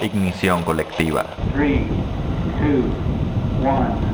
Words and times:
Ignición 0.00 0.62
colectiva. 0.62 1.26
3, 1.54 1.82
2, 2.60 2.84
1. 3.62 4.10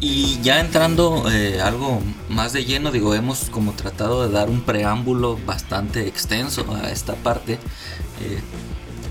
Y 0.00 0.40
ya 0.42 0.60
entrando 0.60 1.28
eh, 1.30 1.60
algo 1.60 2.00
más 2.28 2.52
de 2.52 2.64
lleno, 2.64 2.92
digo, 2.92 3.14
hemos 3.14 3.50
como 3.50 3.72
tratado 3.72 4.26
de 4.26 4.32
dar 4.32 4.48
un 4.48 4.60
preámbulo 4.60 5.38
bastante 5.44 6.06
extenso 6.06 6.64
a 6.72 6.90
esta 6.90 7.14
parte. 7.14 7.58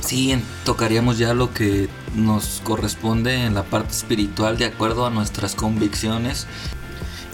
Sí, 0.07 0.33
tocaríamos 0.63 1.17
ya 1.17 1.33
lo 1.33 1.53
que 1.53 1.89
nos 2.15 2.61
corresponde 2.63 3.43
en 3.43 3.55
la 3.55 3.63
parte 3.63 3.91
espiritual 3.91 4.57
de 4.57 4.63
acuerdo 4.63 5.05
a 5.05 5.09
nuestras 5.09 5.53
convicciones 5.53 6.47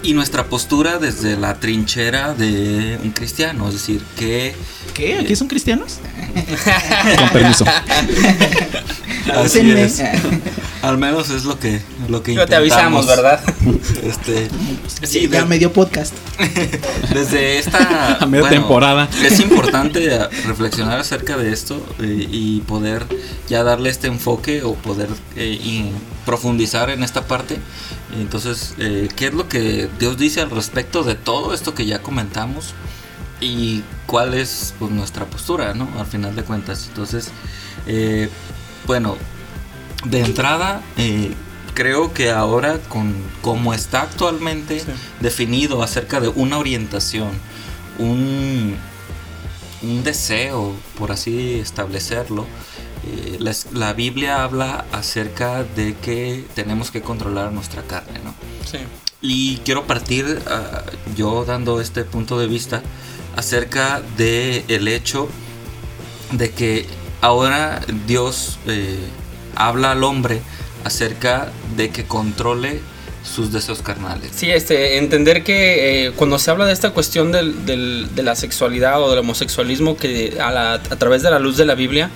y 0.02 0.12
nuestra 0.12 0.46
postura 0.46 0.98
desde 0.98 1.36
la 1.36 1.54
trinchera 1.60 2.34
de 2.34 2.98
un 3.00 3.12
cristiano, 3.12 3.68
es 3.68 3.74
decir, 3.74 4.02
que... 4.18 4.56
¿Qué? 4.92 5.20
¿Aquí 5.20 5.36
son 5.36 5.46
cristianos? 5.46 6.00
Con 7.16 7.28
permiso. 7.28 7.64
Así 9.32 9.70
es. 9.70 10.02
Al 10.82 10.98
menos 10.98 11.30
es 11.30 11.44
lo 11.44 11.56
que 11.60 11.80
lo 12.08 12.24
que 12.24 12.34
Pero 12.34 12.46
te 12.46 12.56
avisamos, 12.56 13.06
¿verdad? 13.06 13.40
Este, 14.02 14.48
sí, 15.04 15.28
ya 15.28 15.44
medio 15.44 15.72
podcast. 15.72 16.12
Desde 17.14 17.58
esta 17.58 18.16
a 18.20 18.26
media 18.26 18.48
temporada. 18.48 19.08
Es 19.22 19.40
importante 19.40 20.18
reflexionar 20.46 20.98
acerca 21.00 21.36
de 21.36 21.52
esto 21.52 21.84
eh, 22.00 22.28
y 22.30 22.60
poder 22.60 23.06
ya 23.48 23.62
darle 23.62 23.90
este 23.90 24.08
enfoque 24.08 24.62
o 24.62 24.74
poder 24.74 25.08
eh, 25.36 25.90
profundizar 26.24 26.90
en 26.90 27.02
esta 27.02 27.26
parte. 27.26 27.58
Entonces, 28.18 28.74
eh, 28.78 29.08
¿qué 29.16 29.26
es 29.26 29.34
lo 29.34 29.48
que 29.48 29.88
Dios 29.98 30.18
dice 30.18 30.40
al 30.40 30.50
respecto 30.50 31.02
de 31.02 31.14
todo 31.14 31.54
esto 31.54 31.74
que 31.74 31.86
ya 31.86 32.00
comentamos? 32.00 32.74
Y 33.40 33.82
cuál 34.06 34.34
es 34.34 34.74
pues, 34.78 34.90
nuestra 34.90 35.26
postura, 35.26 35.74
¿no? 35.74 35.88
Al 35.98 36.06
final 36.06 36.34
de 36.34 36.42
cuentas. 36.42 36.86
Entonces, 36.88 37.30
bueno, 38.86 39.16
de 40.04 40.20
entrada, 40.20 40.82
eh, 40.96 41.32
creo 41.74 42.12
que 42.12 42.30
ahora 42.30 42.78
con 42.88 43.14
como 43.42 43.74
está 43.74 44.02
actualmente 44.02 44.82
definido 45.20 45.82
acerca 45.82 46.20
de 46.20 46.28
una 46.28 46.58
orientación, 46.58 47.30
un, 47.98 48.76
un 49.82 50.04
deseo, 50.04 50.74
por 50.96 51.12
así 51.12 51.58
establecerlo, 51.58 52.46
eh, 53.06 53.38
la, 53.72 53.92
Biblia 53.92 54.44
habla 54.44 54.86
acerca 54.92 55.62
de 55.62 55.94
que 55.96 56.44
tenemos 56.54 56.90
que 56.90 57.02
controlar 57.02 57.52
nuestra 57.52 57.82
carne, 57.82 58.20
¿no? 58.24 58.34
Sí. 58.64 58.78
Y 59.20 59.58
quiero 59.58 59.86
partir 59.86 60.40
ah, 60.46 60.84
yo 61.14 61.44
dando 61.44 61.80
este 61.80 62.04
punto 62.04 62.38
de 62.38 62.46
vista 62.46 62.82
acerca 63.36 64.00
de 64.16 64.64
el 64.68 64.88
hecho 64.88 65.28
de 66.32 66.50
que 66.50 66.86
ahora 67.20 67.80
Dios 68.06 68.58
eh, 68.66 68.98
habla 69.54 69.92
al 69.92 70.04
hombre 70.04 70.40
acerca 70.84 71.50
de 71.76 71.90
que 71.90 72.04
controle 72.04 72.80
sus 73.24 73.52
deseos 73.52 73.80
carnales. 73.80 74.30
Sí, 74.34 74.50
este, 74.50 74.98
entender 74.98 75.42
que 75.42 76.06
eh, 76.06 76.12
cuando 76.12 76.38
se 76.38 76.50
habla 76.50 76.66
de 76.66 76.72
esta 76.72 76.90
cuestión 76.90 77.32
del, 77.32 77.64
de 78.14 78.22
la 78.22 78.36
sexualidad 78.36 79.02
o 79.02 79.10
del 79.10 79.20
homosexualismo, 79.20 79.96
que 79.96 80.36
a, 80.40 80.78
través 80.98 81.22
de 81.22 81.30
la 81.30 81.38
luz 81.38 81.56
de 81.56 81.64
la 81.64 81.74
Biblia, 81.74 82.10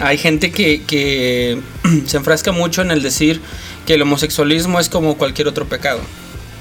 hay 0.00 0.18
gente 0.18 0.50
que, 0.50 1.60
se 2.06 2.16
enfrasca 2.16 2.52
mucho 2.52 2.82
en 2.82 2.90
el 2.90 3.02
decir 3.02 3.40
que 3.86 3.94
el 3.94 4.02
homosexualismo 4.02 4.80
es 4.80 4.88
como 4.88 5.16
cualquier 5.16 5.46
otro 5.48 5.66
pecado. 5.66 6.00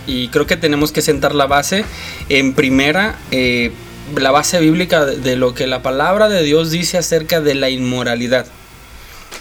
Y 0.08 0.28
creo 0.28 0.46
que 0.46 0.56
tenemos 0.56 0.92
que 0.92 1.02
sentar 1.02 1.34
la 1.34 1.48
base 1.48 1.84
en 2.30 2.54
primera, 2.54 3.18
eh, 3.32 3.72
la 4.16 4.30
base 4.30 4.60
bíblica 4.60 5.06
de 5.06 5.36
lo 5.36 5.56
que 5.56 5.66
la 5.66 5.82
palabra 5.82 6.30
de 6.30 6.44
Dios 6.44 6.70
dice 6.70 7.00
acerca 7.00 7.42
de 7.42 7.56
la 7.56 7.72
inmoralidad 7.72 8.46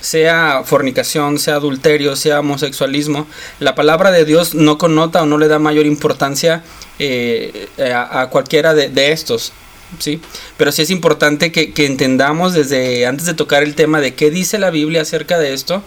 sea 0.04 0.62
fornicación, 0.66 1.38
sea 1.38 1.54
adulterio, 1.54 2.14
sea 2.14 2.40
homosexualismo, 2.40 3.26
la 3.58 3.74
palabra 3.74 4.10
de 4.10 4.26
Dios 4.26 4.54
no 4.54 4.76
connota 4.76 5.22
o 5.22 5.26
no 5.26 5.38
le 5.38 5.48
da 5.48 5.58
mayor 5.58 5.86
importancia 5.86 6.62
eh, 6.98 7.68
a, 7.78 8.28
cualquiera 8.30 8.74
de, 8.74 9.12
estos. 9.12 9.52
¿sí? 9.98 10.20
Pero 10.58 10.72
sí 10.72 10.82
es 10.82 10.90
importante 10.90 11.52
que, 11.52 11.72
entendamos 11.86 12.52
desde 12.52 13.06
antes 13.06 13.24
de 13.24 13.32
tocar 13.32 13.62
el 13.62 13.74
tema 13.74 14.02
de 14.02 14.14
qué 14.14 14.30
dice 14.30 14.58
la 14.58 14.70
Biblia 14.70 15.00
acerca 15.00 15.38
de 15.38 15.54
esto, 15.54 15.82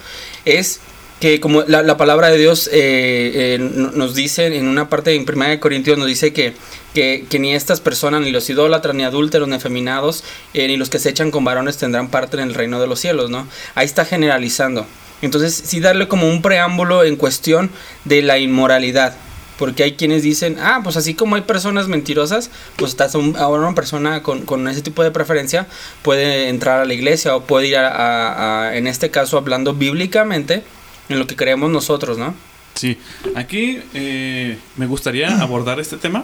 es 0.45 0.79
que 1.19 1.39
como 1.39 1.61
la, 1.63 1.97
palabra 1.97 2.29
de 2.29 2.39
Dios 2.39 2.67
eh, 2.73 3.55
eh, 3.55 3.57
nos 3.59 4.15
dice 4.15 4.47
en 4.47 4.67
una 4.67 4.89
parte 4.89 5.13
en 5.13 5.25
1 5.29 5.59
Corintios 5.59 5.97
nos 5.99 6.07
dice 6.07 6.33
que, 6.33 6.53
que, 6.97 7.39
ni 7.39 7.53
estas 7.53 7.79
personas, 7.79 8.21
ni 8.21 8.31
los 8.31 8.49
idólatras, 8.49 8.95
ni 8.95 9.03
adúlteros, 9.03 9.47
ni 9.47 9.55
efeminados, 9.55 10.23
eh, 10.55 10.67
ni 10.67 10.77
los 10.77 10.89
que 10.89 10.97
se 10.97 11.09
echan 11.09 11.29
con 11.29 11.43
varones 11.43 11.77
tendrán 11.77 12.07
parte 12.09 12.37
en 12.37 12.43
el 12.43 12.55
reino 12.55 12.79
de 12.81 12.87
los 12.87 12.99
cielos, 12.99 13.29
¿no? 13.29 13.47
Ahí 13.75 13.85
está 13.85 14.03
generalizando. 14.03 14.87
Entonces, 15.21 15.53
sí 15.53 15.79
darle 15.79 16.07
como 16.07 16.27
un 16.27 16.41
preámbulo 16.41 17.03
en 17.03 17.15
cuestión 17.15 17.69
de 18.05 18.23
la 18.23 18.39
inmoralidad. 18.39 19.15
Porque 19.59 19.83
hay 19.83 19.93
quienes 19.93 20.23
dicen, 20.23 20.57
ah, 20.59 20.81
pues 20.83 20.97
así 20.97 21.13
como 21.13 21.35
hay 21.35 21.41
personas 21.41 21.87
mentirosas, 21.87 22.49
pues 22.75 22.91
estás 22.91 23.15
ahora 23.15 23.63
una 23.63 23.75
persona 23.75 24.21
con, 24.21 24.41
con, 24.41 24.67
ese 24.67 24.83
tipo 24.83 25.03
de 25.03 25.09
preferencia 25.09 25.65
puede 26.03 26.49
entrar 26.49 26.79
a 26.79 26.85
la 26.85 26.93
iglesia 26.93 27.35
o 27.35 27.41
puede 27.41 27.67
ir 27.67 27.77
a 27.77 28.71
en 28.75 28.85
este 28.85 29.09
caso 29.09 29.35
hablando 29.35 29.73
bíblicamente, 29.73 30.63
en 31.09 31.17
lo 31.17 31.25
que 31.25 31.35
creemos 31.35 31.71
nosotros, 31.71 32.19
¿no? 32.19 32.35
Sí, 32.75 32.99
aquí 33.33 33.79
eh, 33.95 34.59
me 34.75 34.85
gustaría 34.85 35.41
abordar 35.41 35.79
este 35.79 35.97
tema 35.97 36.23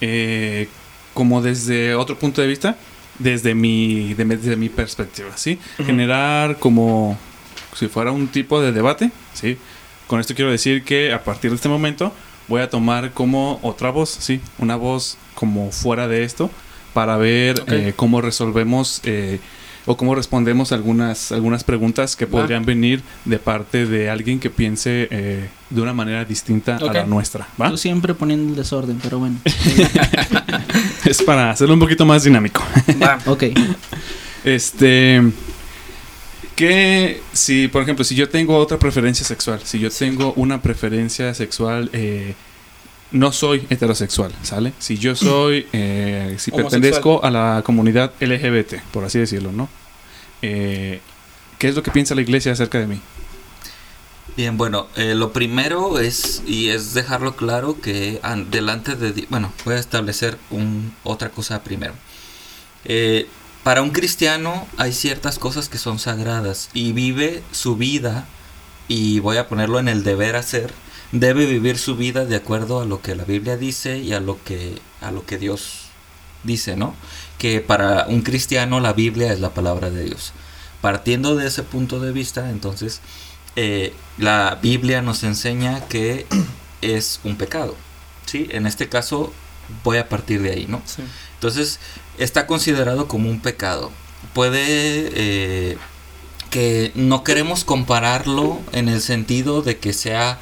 eh, 0.00 0.68
como 1.14 1.42
desde 1.42 1.94
otro 1.94 2.18
punto 2.18 2.40
de 2.40 2.48
vista, 2.48 2.76
desde 3.18 3.54
mi, 3.54 4.14
desde 4.14 4.56
mi 4.56 4.68
perspectiva, 4.68 5.36
¿sí? 5.36 5.58
Generar 5.84 6.58
como 6.58 7.18
si 7.74 7.88
fuera 7.88 8.12
un 8.12 8.28
tipo 8.28 8.60
de 8.60 8.72
debate, 8.72 9.10
¿sí? 9.34 9.58
Con 10.06 10.20
esto 10.20 10.34
quiero 10.34 10.50
decir 10.50 10.84
que 10.84 11.12
a 11.12 11.24
partir 11.24 11.50
de 11.50 11.56
este 11.56 11.68
momento 11.68 12.12
voy 12.46 12.62
a 12.62 12.70
tomar 12.70 13.12
como 13.12 13.58
otra 13.62 13.90
voz, 13.90 14.10
¿sí? 14.10 14.40
Una 14.58 14.76
voz 14.76 15.18
como 15.34 15.70
fuera 15.72 16.08
de 16.08 16.24
esto 16.24 16.50
para 16.94 17.16
ver 17.16 17.62
eh, 17.68 17.92
cómo 17.94 18.20
resolvemos 18.20 19.00
o 19.86 19.96
cómo 19.96 20.14
respondemos 20.14 20.72
algunas, 20.72 21.32
algunas 21.32 21.64
preguntas 21.64 22.16
que 22.16 22.26
podrían 22.26 22.64
venir 22.64 23.02
de 23.24 23.38
parte 23.38 23.86
de 23.86 24.10
alguien 24.10 24.40
que 24.40 24.50
piense 24.50 25.08
eh, 25.10 25.48
de 25.70 25.80
una 25.80 25.92
manera 25.92 26.24
distinta 26.24 26.76
a 26.76 26.92
la 26.92 27.06
nuestra. 27.06 27.48
¿va? 27.60 27.76
siempre 27.76 28.14
poniendo 28.14 28.50
el 28.50 28.56
desorden, 28.56 28.98
pero 29.02 29.18
bueno. 29.18 29.36
es 31.04 31.22
para 31.22 31.50
hacerlo 31.50 31.74
un 31.74 31.80
poquito 31.80 32.04
más 32.04 32.24
dinámico. 32.24 32.62
Va. 33.02 33.18
ok. 33.26 33.44
Este 34.44 35.22
que 36.58 37.20
si, 37.32 37.68
por 37.68 37.82
ejemplo, 37.82 38.04
si 38.04 38.16
yo 38.16 38.28
tengo 38.28 38.56
otra 38.56 38.80
preferencia 38.80 39.24
sexual, 39.24 39.60
si 39.62 39.78
yo 39.78 39.90
tengo 39.90 40.32
una 40.34 40.60
preferencia 40.60 41.32
sexual, 41.32 41.88
eh, 41.92 42.34
no 43.10 43.32
soy 43.32 43.66
heterosexual, 43.70 44.32
¿sale? 44.42 44.72
Si 44.78 44.98
yo 44.98 45.14
soy, 45.14 45.66
eh, 45.72 46.36
si 46.38 46.50
pertenezco 46.50 47.24
a 47.24 47.30
la 47.30 47.62
comunidad 47.64 48.12
LGBT, 48.20 48.82
por 48.92 49.04
así 49.04 49.18
decirlo, 49.18 49.52
¿no? 49.52 49.68
Eh, 50.42 51.00
¿Qué 51.58 51.68
es 51.68 51.74
lo 51.74 51.82
que 51.82 51.90
piensa 51.90 52.14
la 52.14 52.20
iglesia 52.20 52.52
acerca 52.52 52.78
de 52.78 52.86
mí? 52.86 53.00
Bien, 54.38 54.56
bueno, 54.56 54.86
eh, 54.94 55.16
lo 55.16 55.32
primero 55.32 55.98
es, 55.98 56.44
y 56.46 56.68
es 56.68 56.94
dejarlo 56.94 57.34
claro 57.34 57.80
que 57.80 58.20
delante 58.52 58.94
de, 58.94 59.26
bueno, 59.30 59.52
voy 59.64 59.74
a 59.74 59.78
establecer 59.78 60.38
un, 60.50 60.94
otra 61.02 61.30
cosa 61.30 61.64
primero. 61.64 61.94
Eh, 62.84 63.26
para 63.64 63.82
un 63.82 63.90
cristiano 63.90 64.68
hay 64.76 64.92
ciertas 64.92 65.40
cosas 65.40 65.68
que 65.68 65.76
son 65.76 65.98
sagradas 65.98 66.70
y 66.72 66.92
vive 66.92 67.42
su 67.50 67.76
vida, 67.76 68.28
y 68.86 69.18
voy 69.18 69.38
a 69.38 69.48
ponerlo 69.48 69.80
en 69.80 69.88
el 69.88 70.04
deber 70.04 70.36
hacer, 70.36 70.72
debe 71.12 71.46
vivir 71.46 71.78
su 71.78 71.96
vida 71.96 72.24
de 72.24 72.36
acuerdo 72.36 72.80
a 72.80 72.84
lo 72.84 73.00
que 73.00 73.14
la 73.14 73.24
Biblia 73.24 73.56
dice 73.56 73.98
y 73.98 74.12
a 74.12 74.20
lo 74.20 74.42
que, 74.44 74.78
a 75.00 75.10
lo 75.10 75.24
que 75.24 75.38
Dios 75.38 75.88
dice, 76.44 76.76
¿no? 76.76 76.94
Que 77.38 77.60
para 77.60 78.06
un 78.08 78.22
cristiano 78.22 78.80
la 78.80 78.92
Biblia 78.92 79.32
es 79.32 79.40
la 79.40 79.54
palabra 79.54 79.90
de 79.90 80.04
Dios. 80.04 80.32
Partiendo 80.80 81.36
de 81.36 81.46
ese 81.46 81.62
punto 81.62 82.00
de 82.00 82.12
vista, 82.12 82.50
entonces, 82.50 83.00
eh, 83.56 83.92
la 84.18 84.58
Biblia 84.62 85.02
nos 85.02 85.24
enseña 85.24 85.86
que 85.88 86.26
es 86.82 87.20
un 87.24 87.36
pecado, 87.36 87.74
¿sí? 88.26 88.48
En 88.50 88.66
este 88.66 88.88
caso, 88.88 89.32
voy 89.84 89.98
a 89.98 90.08
partir 90.08 90.42
de 90.42 90.52
ahí, 90.52 90.66
¿no? 90.68 90.82
Entonces, 91.34 91.80
está 92.18 92.46
considerado 92.46 93.08
como 93.08 93.30
un 93.30 93.40
pecado. 93.40 93.90
Puede... 94.34 95.10
Eh, 95.14 95.78
que 96.50 96.92
no 96.94 97.24
queremos 97.24 97.64
compararlo 97.64 98.58
en 98.72 98.88
el 98.88 99.02
sentido 99.02 99.60
de 99.60 99.76
que 99.76 99.92
sea 99.92 100.38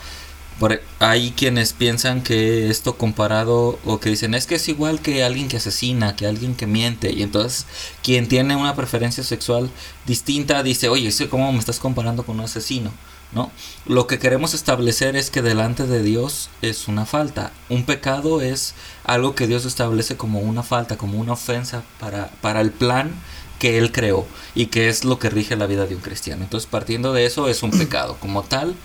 Por, 0.59 0.81
hay 1.01 1.33
quienes 1.33 1.75
piensan 1.75 2.23
que 2.23 2.71
esto 2.71 2.97
comparado 2.97 3.79
o 3.85 4.01
que 4.01 4.09
dicen 4.09 4.35
es 4.35 4.47
que 4.47 4.55
es 4.55 4.69
igual 4.69 5.01
que 5.01 5.23
alguien 5.23 5.49
que 5.49 5.59
asesina, 5.59 6.17
que 6.17 6.27
alguien 6.27 6.55
que 6.55 6.67
miente 6.67 7.13
y 7.13 7.23
entonces 7.23 7.67
quien 8.03 8.27
tiene 8.27 8.57
una 8.57 8.75
preferencia 8.75 9.23
sexual 9.23 9.71
distinta 10.07 10.63
dice, 10.63 10.89
oye, 10.89 11.13
¿cómo 11.29 11.53
me 11.53 11.59
estás 11.59 11.79
comparando 11.79 12.25
con 12.25 12.39
un 12.39 12.47
asesino? 12.47 12.91
¿No? 13.33 13.51
Lo 13.85 14.07
que 14.07 14.19
queremos 14.19 14.55
establecer 14.55 15.15
es 15.17 15.31
que 15.31 15.43
delante 15.43 15.87
de 15.87 16.03
Dios 16.03 16.49
es 16.63 16.89
una 16.89 17.05
falta. 17.05 17.53
Un 17.69 17.85
pecado 17.85 18.41
es 18.41 18.75
algo 19.05 19.35
que 19.35 19.49
Dios 19.49 19.67
establece 19.67 20.17
como 20.17 20.39
una 20.39 20.63
falta, 20.63 20.97
como 20.97 21.19
una 21.19 21.33
ofensa 21.33 21.83
para, 21.99 22.31
para 22.41 22.61
el 22.61 22.71
plan 22.71 23.13
que 23.59 23.79
Él 23.79 23.93
creó 23.93 24.27
y 24.55 24.67
que 24.67 24.89
es 24.89 25.05
lo 25.05 25.19
que 25.19 25.29
rige 25.29 25.57
la 25.57 25.67
vida 25.67 25.87
de 25.87 25.97
un 25.97 26.01
cristiano. 26.01 26.45
Entonces, 26.45 26.69
partiendo 26.71 27.13
de 27.13 27.27
eso, 27.27 27.49
es 27.49 27.63
un 27.63 27.73
pecado. 27.73 28.17
Como 28.21 28.43
tal, 28.43 28.77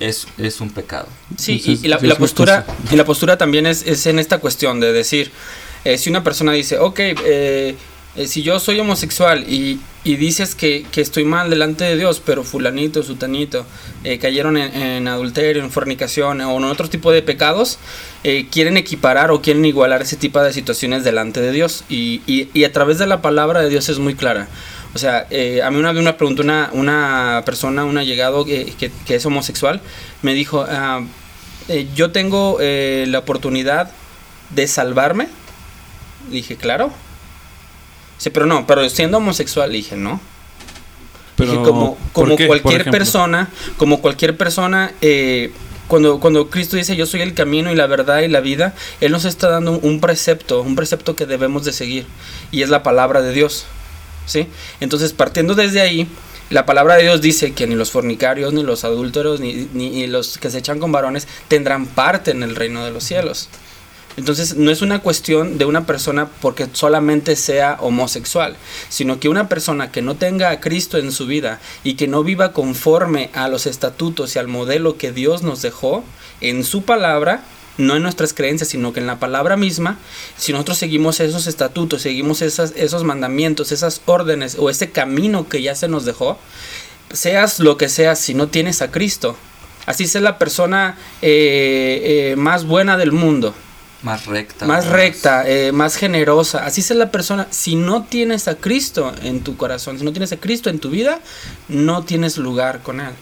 es, 0.00 0.26
es 0.38 0.60
un 0.60 0.70
pecado. 0.70 1.08
Sí, 1.36 1.62
y, 1.64 1.86
y 1.86 1.88
la, 1.88 1.98
postura, 2.16 2.66
y 2.90 2.96
la 2.96 3.04
postura 3.04 3.36
también 3.38 3.66
es, 3.66 3.86
es 3.86 4.06
en 4.06 4.18
esta 4.18 4.38
cuestión 4.38 4.80
de 4.80 4.92
decir, 4.92 5.30
eh, 5.84 5.98
si 5.98 6.10
una 6.10 6.22
persona 6.24 6.52
dice, 6.52 6.78
ok, 6.78 6.98
eh, 7.00 7.74
eh, 8.16 8.26
si 8.26 8.42
yo 8.42 8.58
soy 8.58 8.80
homosexual 8.80 9.44
y, 9.46 9.78
y 10.02 10.16
dices 10.16 10.54
que, 10.54 10.86
que 10.90 11.02
estoy 11.02 11.24
mal 11.24 11.50
delante 11.50 11.84
de 11.84 11.96
Dios, 11.96 12.22
pero 12.24 12.44
fulanito, 12.44 13.02
sutanito, 13.02 13.66
eh, 14.04 14.18
cayeron 14.18 14.56
en, 14.56 14.74
en 14.74 15.08
adulterio, 15.08 15.62
en 15.62 15.70
fornicación 15.70 16.40
o 16.40 16.56
en 16.56 16.64
otro 16.64 16.88
tipo 16.88 17.12
de 17.12 17.20
pecados, 17.20 17.78
eh, 18.24 18.46
quieren 18.50 18.78
equiparar 18.78 19.30
o 19.30 19.42
quieren 19.42 19.64
igualar 19.66 20.02
ese 20.02 20.16
tipo 20.16 20.40
de 20.40 20.52
situaciones 20.52 21.04
delante 21.04 21.40
de 21.40 21.52
Dios. 21.52 21.84
Y, 21.90 22.22
y, 22.26 22.48
y 22.54 22.64
a 22.64 22.72
través 22.72 22.98
de 22.98 23.06
la 23.06 23.20
palabra 23.20 23.60
de 23.60 23.68
Dios 23.68 23.88
es 23.90 23.98
muy 23.98 24.14
clara. 24.14 24.48
O 24.96 24.98
sea, 24.98 25.26
eh, 25.28 25.60
a 25.62 25.70
mí 25.70 25.76
una 25.76 25.92
vez 25.92 26.02
me 26.02 26.14
preguntó 26.14 26.40
una, 26.40 26.70
una 26.72 27.42
persona, 27.44 27.84
un 27.84 27.98
allegado 27.98 28.46
que, 28.46 28.64
que, 28.78 28.90
que 29.04 29.16
es 29.16 29.26
homosexual, 29.26 29.82
me 30.22 30.32
dijo, 30.32 30.64
ah, 30.66 31.02
eh, 31.68 31.86
yo 31.94 32.12
tengo 32.12 32.56
eh, 32.62 33.04
la 33.06 33.18
oportunidad 33.18 33.90
de 34.54 34.66
salvarme. 34.66 35.28
Le 36.30 36.36
dije, 36.36 36.56
claro. 36.56 36.90
Sí, 38.16 38.30
pero 38.30 38.46
no, 38.46 38.66
pero 38.66 38.88
siendo 38.88 39.18
homosexual, 39.18 39.70
le 39.70 39.76
dije, 39.76 39.96
no. 39.96 40.18
Pero, 41.36 41.52
Dije, 41.52 41.62
como, 41.62 41.96
¿por 42.14 42.24
como 42.24 42.36
qué, 42.36 42.46
por 42.46 42.62
cualquier 42.62 42.90
persona, 42.90 43.50
como 43.76 44.00
cualquier 44.00 44.34
persona, 44.34 44.94
eh, 45.02 45.52
cuando, 45.88 46.20
cuando 46.20 46.48
Cristo 46.48 46.76
dice 46.76 46.96
yo 46.96 47.04
soy 47.04 47.20
el 47.20 47.34
camino 47.34 47.70
y 47.70 47.74
la 47.74 47.86
verdad 47.86 48.20
y 48.20 48.28
la 48.28 48.40
vida, 48.40 48.74
Él 49.02 49.12
nos 49.12 49.26
está 49.26 49.50
dando 49.50 49.72
un, 49.72 49.80
un 49.82 50.00
precepto, 50.00 50.62
un 50.62 50.74
precepto 50.74 51.14
que 51.14 51.26
debemos 51.26 51.66
de 51.66 51.74
seguir, 51.74 52.06
y 52.50 52.62
es 52.62 52.70
la 52.70 52.82
palabra 52.82 53.20
de 53.20 53.34
Dios. 53.34 53.66
Entonces, 54.80 55.12
partiendo 55.12 55.54
desde 55.54 55.80
ahí, 55.80 56.08
la 56.50 56.66
palabra 56.66 56.96
de 56.96 57.02
Dios 57.04 57.20
dice 57.20 57.52
que 57.52 57.66
ni 57.66 57.74
los 57.74 57.90
fornicarios, 57.90 58.52
ni 58.52 58.62
los 58.62 58.84
adúlteros, 58.84 59.40
ni 59.40 60.06
los 60.06 60.38
que 60.38 60.50
se 60.50 60.58
echan 60.58 60.78
con 60.78 60.92
varones 60.92 61.26
tendrán 61.48 61.86
parte 61.86 62.30
en 62.30 62.42
el 62.42 62.54
reino 62.56 62.84
de 62.84 62.90
los 62.90 63.04
cielos. 63.04 63.48
Entonces 64.16 64.56
no 64.56 64.70
es 64.70 64.80
una 64.80 65.00
cuestión 65.00 65.58
de 65.58 65.66
una 65.66 65.84
persona 65.84 66.28
porque 66.40 66.66
solamente 66.72 67.36
sea 67.36 67.76
homosexual, 67.80 68.56
sino 68.88 69.20
que 69.20 69.28
una 69.28 69.48
persona 69.48 69.92
que 69.92 70.00
no 70.00 70.14
tenga 70.16 70.50
a 70.50 70.60
Cristo 70.60 70.96
en 70.96 71.12
su 71.12 71.26
vida 71.26 71.60
y 71.84 71.94
que 71.94 72.08
no 72.08 72.24
viva 72.24 72.52
conforme 72.52 73.28
a 73.34 73.48
los 73.48 73.66
estatutos 73.66 74.34
y 74.34 74.38
al 74.38 74.48
modelo 74.48 74.96
que 74.96 75.12
Dios 75.12 75.42
nos 75.42 75.60
dejó 75.60 76.02
en 76.40 76.64
su 76.64 76.82
palabra, 76.82 77.44
no 77.78 77.96
en 77.96 78.02
nuestras 78.02 78.32
creencias, 78.32 78.68
sino 78.70 78.92
que 78.92 79.00
en 79.00 79.06
la 79.06 79.18
palabra 79.18 79.56
misma, 79.56 79.98
si 80.36 80.52
nosotros 80.52 80.78
seguimos 80.78 81.20
esos 81.20 81.46
estatutos, 81.46 82.02
seguimos 82.02 82.42
esas, 82.42 82.72
esos 82.76 83.04
mandamientos, 83.04 83.72
esas 83.72 84.00
órdenes 84.06 84.56
o 84.58 84.70
ese 84.70 84.90
camino 84.90 85.48
que 85.48 85.62
ya 85.62 85.74
se 85.74 85.88
nos 85.88 86.04
dejó, 86.04 86.38
seas 87.12 87.60
lo 87.60 87.76
que 87.76 87.88
seas, 87.88 88.18
si 88.18 88.34
no 88.34 88.48
tienes 88.48 88.82
a 88.82 88.90
Cristo, 88.90 89.36
así 89.86 90.06
sea 90.06 90.20
la 90.20 90.38
persona 90.38 90.96
eh, 91.22 92.30
eh, 92.32 92.36
más 92.36 92.64
buena 92.64 92.96
del 92.96 93.12
mundo, 93.12 93.54
Más 94.02 94.26
recta. 94.26 94.66
más 94.66 94.86
recta, 94.86 95.48
eh, 95.48 95.70
más 95.72 95.96
generosa. 95.96 96.64
Así 96.64 96.80
es 96.80 96.90
la 96.90 97.10
persona. 97.10 97.46
Si 97.50 97.76
no 97.76 98.04
tienes 98.04 98.48
a 98.48 98.56
Cristo 98.56 99.12
en 99.22 99.40
tu 99.40 99.56
corazón, 99.56 99.98
si 99.98 100.04
no 100.04 100.12
tienes 100.12 100.32
a 100.32 100.36
Cristo 100.38 100.70
en 100.70 100.78
tu 100.78 100.90
vida, 100.90 101.20
no 101.68 102.04
tienes 102.04 102.36
lugar 102.38 102.82
con 102.82 103.00
Él. 103.00 103.12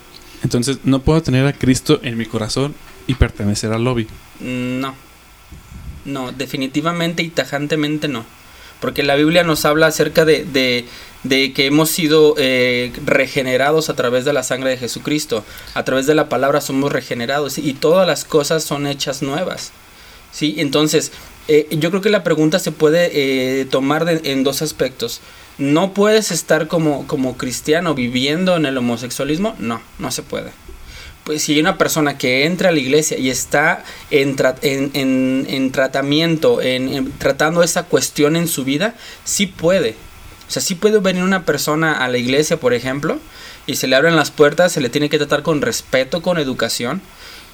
Entonces, 0.43 0.77
no 0.83 0.99
puedo 1.01 1.21
tener 1.23 1.45
a 1.47 1.53
Cristo 1.53 1.99
en 2.03 2.17
mi 2.17 2.25
corazón 2.25 2.75
y 3.07 3.15
pertenecer 3.15 3.71
al 3.71 3.83
lobby. 3.83 4.07
No. 4.39 4.95
No, 6.05 6.31
definitivamente 6.31 7.23
y 7.23 7.29
tajantemente 7.29 8.07
no. 8.07 8.25
Porque 8.79 9.03
la 9.03 9.15
Biblia 9.15 9.43
nos 9.43 9.65
habla 9.65 9.87
acerca 9.87 10.25
de, 10.25 10.43
de- 10.45 10.85
de 11.23 11.53
que 11.53 11.65
hemos 11.65 11.89
sido 11.89 12.35
eh, 12.37 12.91
regenerados 13.03 13.89
a 13.89 13.95
través 13.95 14.25
de 14.25 14.33
la 14.33 14.43
sangre 14.43 14.69
de 14.71 14.77
Jesucristo. 14.77 15.43
A 15.73 15.83
través 15.83 16.05
de 16.05 16.13
la 16.13 16.29
palabra 16.29 16.61
somos 16.61 16.91
regenerados 16.91 17.57
y 17.57 17.73
todas 17.73 18.05
las 18.05 18.25
cosas 18.25 18.63
son 18.63 18.85
hechas 18.85 19.23
nuevas. 19.23 19.71
¿Sí? 20.31 20.55
Entonces, 20.59 21.11
eh, 21.47 21.67
yo 21.71 21.89
creo 21.89 22.01
que 22.01 22.09
la 22.11 22.23
pregunta 22.23 22.59
se 22.59 22.71
puede 22.71 23.09
eh, 23.61 23.65
tomar 23.65 24.05
de- 24.05 24.31
en 24.31 24.43
dos 24.43 24.61
aspectos. 24.61 25.21
¿No 25.57 25.93
puedes 25.93 26.29
estar 26.31 26.67
como, 26.67 27.07
como 27.07 27.37
cristiano 27.37 27.95
viviendo 27.95 28.55
en 28.57 28.65
el 28.67 28.77
homosexualismo? 28.77 29.55
No, 29.57 29.81
no 29.97 30.11
se 30.11 30.21
puede. 30.21 30.51
Pues 31.25 31.41
si 31.41 31.53
hay 31.53 31.59
una 31.59 31.77
persona 31.79 32.19
que 32.19 32.45
entra 32.45 32.69
a 32.69 32.71
la 32.71 32.79
iglesia 32.79 33.17
y 33.17 33.31
está 33.31 33.83
en, 34.11 34.35
en, 34.61 34.91
en- 34.93 35.47
en 35.49 35.71
tratamiento, 35.71 36.61
en, 36.61 37.11
tratando 37.17 37.63
esa 37.63 37.83
cuestión 37.83 38.35
en 38.35 38.47
su 38.47 38.63
vida, 38.63 38.93
sí 39.23 39.47
puede. 39.47 39.95
O 40.47 40.51
sea, 40.51 40.61
sí 40.61 40.75
puede 40.75 40.99
venir 40.99 41.23
una 41.23 41.43
persona 41.43 41.93
a 42.05 42.07
la 42.09 42.19
iglesia, 42.19 42.57
por 42.57 42.75
ejemplo, 42.75 43.17
y 43.65 43.77
se 43.77 43.87
le 43.87 43.95
abren 43.95 44.15
las 44.15 44.29
puertas, 44.29 44.71
se 44.71 44.81
le 44.81 44.89
tiene 44.89 45.09
que 45.09 45.17
tratar 45.17 45.41
con 45.41 45.61
respeto, 45.63 46.21
con 46.21 46.37
educación. 46.37 47.01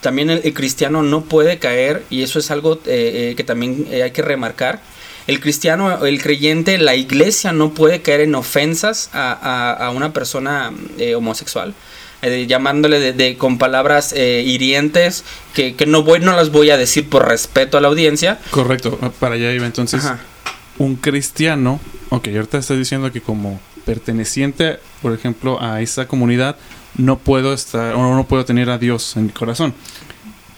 También 0.02 0.30
el, 0.30 0.54
cristiano 0.54 1.02
no 1.02 1.22
puede 1.24 1.58
caer, 1.58 2.04
y 2.10 2.24
eso 2.24 2.40
es 2.40 2.52
algo 2.52 2.74
eh, 2.86 3.30
eh, 3.32 3.34
que 3.38 3.46
también 3.46 3.88
eh, 3.90 4.04
hay 4.04 4.12
que 4.12 4.22
remarcar. 4.22 4.82
El 5.28 5.40
cristiano, 5.40 6.06
el 6.06 6.22
creyente, 6.22 6.78
la 6.78 6.96
iglesia 6.96 7.54
no 7.54 7.74
puede 7.74 8.02
caer 8.02 8.20
en 8.22 8.36
ofensas 8.36 9.10
a, 9.14 9.32
a- 9.72 9.92
una 9.92 10.12
persona 10.12 10.74
homosexual. 11.16 11.74
Eh, 12.22 12.46
llamándole 12.48 13.00
de, 13.00 13.14
de- 13.14 13.38
con 13.38 13.58
palabras 13.58 14.14
eh, 14.16 14.44
hirientes 14.46 15.24
que, 15.54 15.76
que 15.76 15.86
no 15.86 16.04
voy 16.04 16.20
no 16.20 16.34
las 16.36 16.52
voy 16.52 16.70
a 16.70 16.78
decir 16.78 17.10
por 17.10 17.28
respeto 17.28 17.78
a 17.78 17.82
la 17.82 17.88
audiencia 17.88 18.40
Correcto, 18.52 18.98
para 19.20 19.36
allá 19.36 19.52
iba. 19.54 19.66
Entonces, 19.66 20.06
Ajá. 20.06 20.20
un 20.78 20.96
cristiano, 20.96 21.80
ok, 22.10 22.28
ahorita 22.28 22.58
estás 22.60 22.78
diciendo 22.78 23.12
que 23.12 23.22
como 23.22 23.60
perteneciente, 23.86 24.80
por 25.02 25.14
ejemplo, 25.14 25.62
a 25.62 25.82
esa 25.82 26.08
comunidad, 26.08 26.56
no 26.98 27.18
puedo 27.18 27.54
estar, 27.54 27.96
o 27.96 28.16
no 28.16 28.28
puedo 28.28 28.46
tener 28.46 28.70
a 28.70 28.78
Dios 28.78 29.16
en 29.18 29.26
mi 29.28 29.32
corazón. 29.32 29.74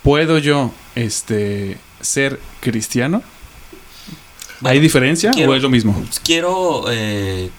¿Puedo 0.03 0.39
yo, 0.39 0.73
este, 0.95 1.77
ser 2.01 2.39
cristiano? 2.59 3.23
¿Hay 4.63 4.79
diferencia 4.79 5.31
quiero- 5.31 5.51
o 5.51 5.55
es 5.55 5.61
lo 5.61 5.69
mismo? 5.69 5.95
Quiero 6.23 6.85
eh, 6.89 7.49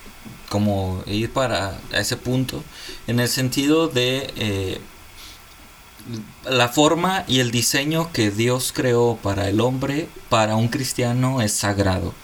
como 0.48 1.02
ir 1.06 1.30
para 1.30 1.78
a 1.92 1.98
ese 2.00 2.16
punto 2.16 2.62
en 3.06 3.20
el 3.20 3.28
sentido 3.28 3.88
de 3.88 4.32
eh, 4.36 4.80
la 6.48 6.68
forma 6.68 7.24
y 7.26 7.40
el 7.40 7.50
diseño 7.50 8.10
que 8.12 8.30
Dios 8.30 8.72
creó 8.74 9.18
para 9.22 9.48
el 9.48 9.60
hombre, 9.60 10.08
para 10.28 10.56
un 10.56 10.68
cristiano 10.68 11.40
es 11.40 11.52
sagrado. 11.52 12.14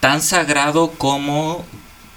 Tan 0.00 0.20
sagrado 0.20 0.90
como 0.92 1.64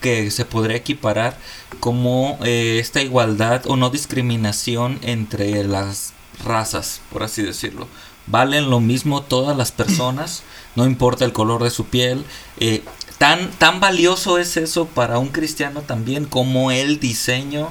que 0.01 0.29
se 0.31 0.45
podría 0.45 0.77
equiparar 0.77 1.37
como 1.79 2.37
eh, 2.43 2.77
esta 2.79 3.01
igualdad 3.01 3.63
o 3.65 3.75
no 3.75 3.89
discriminación 3.89 4.99
entre 5.01 5.63
las 5.63 6.13
razas, 6.43 7.01
por 7.11 7.23
así 7.23 7.41
decirlo. 7.41 7.87
Valen 8.27 8.69
lo 8.69 8.81
mismo 8.81 9.23
todas 9.23 9.55
las 9.55 9.71
personas, 9.71 10.43
no 10.75 10.85
importa 10.85 11.23
el 11.23 11.31
color 11.31 11.63
de 11.63 11.69
su 11.69 11.85
piel. 11.85 12.25
eh, 12.59 12.83
tan, 13.17 13.49
tan 13.51 13.79
valioso 13.79 14.37
es 14.37 14.57
eso 14.57 14.85
para 14.85 15.17
un 15.17 15.29
cristiano 15.29 15.81
también 15.81 16.25
como 16.25 16.71
el 16.71 16.99
diseño 16.99 17.69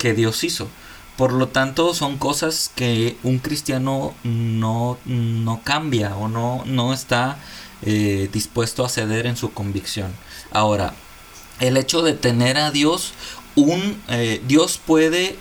que 0.00 0.14
Dios 0.14 0.42
hizo. 0.42 0.66
Por 1.16 1.34
lo 1.34 1.48
tanto, 1.48 1.92
son 1.92 2.16
cosas 2.16 2.72
que 2.74 3.18
un 3.22 3.38
cristiano 3.38 4.14
no, 4.24 4.96
no 5.04 5.60
cambia 5.62 6.16
o 6.16 6.28
no, 6.28 6.64
no 6.64 6.94
está 6.94 7.36
eh, 7.82 8.30
dispuesto 8.32 8.84
a 8.84 8.88
ceder 8.88 9.26
en 9.26 9.36
su 9.36 9.52
convicción. 9.52 10.10
Ahora, 10.50 10.94
el 11.60 11.76
hecho 11.76 12.00
de 12.00 12.14
tener 12.14 12.56
a 12.56 12.70
Dios, 12.70 13.12
un 13.54 14.00
eh, 14.08 14.40
Dios 14.48 14.80
puede 14.84 15.36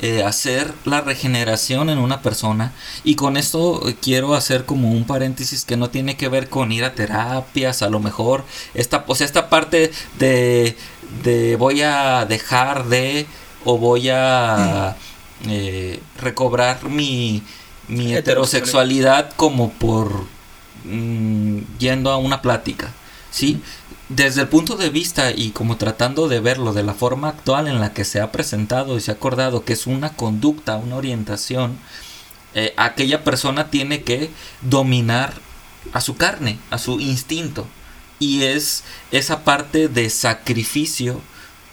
eh, 0.00 0.22
hacer 0.22 0.72
la 0.84 1.00
regeneración 1.00 1.90
en 1.90 1.98
una 1.98 2.22
persona 2.22 2.72
y 3.02 3.16
con 3.16 3.36
esto 3.36 3.82
quiero 4.00 4.34
hacer 4.34 4.64
como 4.66 4.92
un 4.92 5.04
paréntesis 5.04 5.64
que 5.64 5.76
no 5.76 5.90
tiene 5.90 6.16
que 6.16 6.28
ver 6.28 6.48
con 6.48 6.72
ir 6.72 6.84
a 6.84 6.94
terapias 6.96 7.80
a 7.80 7.88
lo 7.88 8.00
mejor 8.00 8.44
esta 8.74 9.04
o 9.06 9.14
sea, 9.14 9.24
esta 9.24 9.48
parte 9.48 9.92
de, 10.18 10.76
de 11.22 11.54
voy 11.54 11.82
a 11.82 12.26
dejar 12.26 12.86
de 12.88 13.26
o 13.64 13.78
voy 13.78 14.08
a 14.10 14.96
eh, 15.48 16.00
recobrar 16.18 16.84
mi, 16.84 17.42
mi 17.88 18.14
heterosexualidad 18.14 19.32
como 19.36 19.70
por 19.72 20.26
mm, 20.84 21.58
yendo 21.78 22.10
a 22.10 22.16
una 22.16 22.42
plática 22.42 22.92
sí 23.30 23.60
desde 24.08 24.42
el 24.42 24.48
punto 24.48 24.76
de 24.76 24.90
vista 24.90 25.30
y 25.30 25.50
como 25.50 25.76
tratando 25.76 26.28
de 26.28 26.40
verlo 26.40 26.72
de 26.72 26.82
la 26.82 26.94
forma 26.94 27.28
actual 27.28 27.68
en 27.68 27.80
la 27.80 27.92
que 27.92 28.04
se 28.04 28.20
ha 28.20 28.32
presentado 28.32 28.96
y 28.96 29.00
se 29.00 29.10
ha 29.10 29.14
acordado 29.14 29.64
que 29.64 29.72
es 29.72 29.86
una 29.86 30.12
conducta, 30.12 30.76
una 30.76 30.96
orientación, 30.96 31.78
eh, 32.54 32.74
aquella 32.76 33.24
persona 33.24 33.70
tiene 33.70 34.02
que 34.02 34.30
dominar 34.60 35.32
a 35.92 36.00
su 36.00 36.16
carne, 36.16 36.58
a 36.70 36.78
su 36.78 37.00
instinto. 37.00 37.66
Y 38.18 38.44
es 38.44 38.84
esa 39.10 39.42
parte 39.42 39.88
de 39.88 40.10
sacrificio 40.10 41.20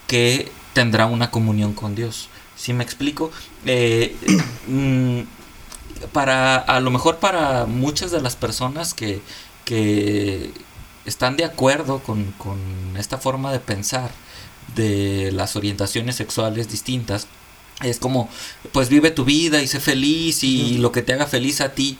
que 0.08 0.52
tendrá 0.74 1.06
una 1.06 1.32
comunión 1.32 1.74
con 1.74 1.96
Dios. 1.96 2.30
¿Sí 2.56 2.74
me 2.74 2.84
explico? 2.84 3.32
Eh, 3.66 4.16
mm, 4.68 5.22
para, 6.14 6.58
a 6.58 6.80
lo 6.80 6.92
mejor 6.92 7.18
para 7.18 7.66
muchas 7.66 8.12
de 8.12 8.22
las 8.22 8.36
personas 8.36 8.94
que, 8.94 9.22
que 9.66 10.52
están 11.06 11.38
de 11.38 11.46
acuerdo 11.46 12.00
con, 12.00 12.32
con 12.38 12.60
esta 12.98 13.18
forma 13.18 13.52
de 13.52 13.60
pensar 13.60 14.12
de 14.76 15.32
las 15.32 15.56
orientaciones 15.56 16.16
sexuales 16.16 16.70
distintas, 16.70 17.28
es 17.82 18.00
como, 18.00 18.30
pues 18.74 18.90
vive 18.90 19.12
tu 19.12 19.26
vida 19.26 19.62
y 19.62 19.68
sé 19.68 19.80
feliz 19.80 20.44
y 20.44 20.78
lo 20.78 20.92
que 20.92 21.02
te 21.02 21.14
haga 21.14 21.26
feliz 21.26 21.62
a 21.62 21.74
ti. 21.74 21.98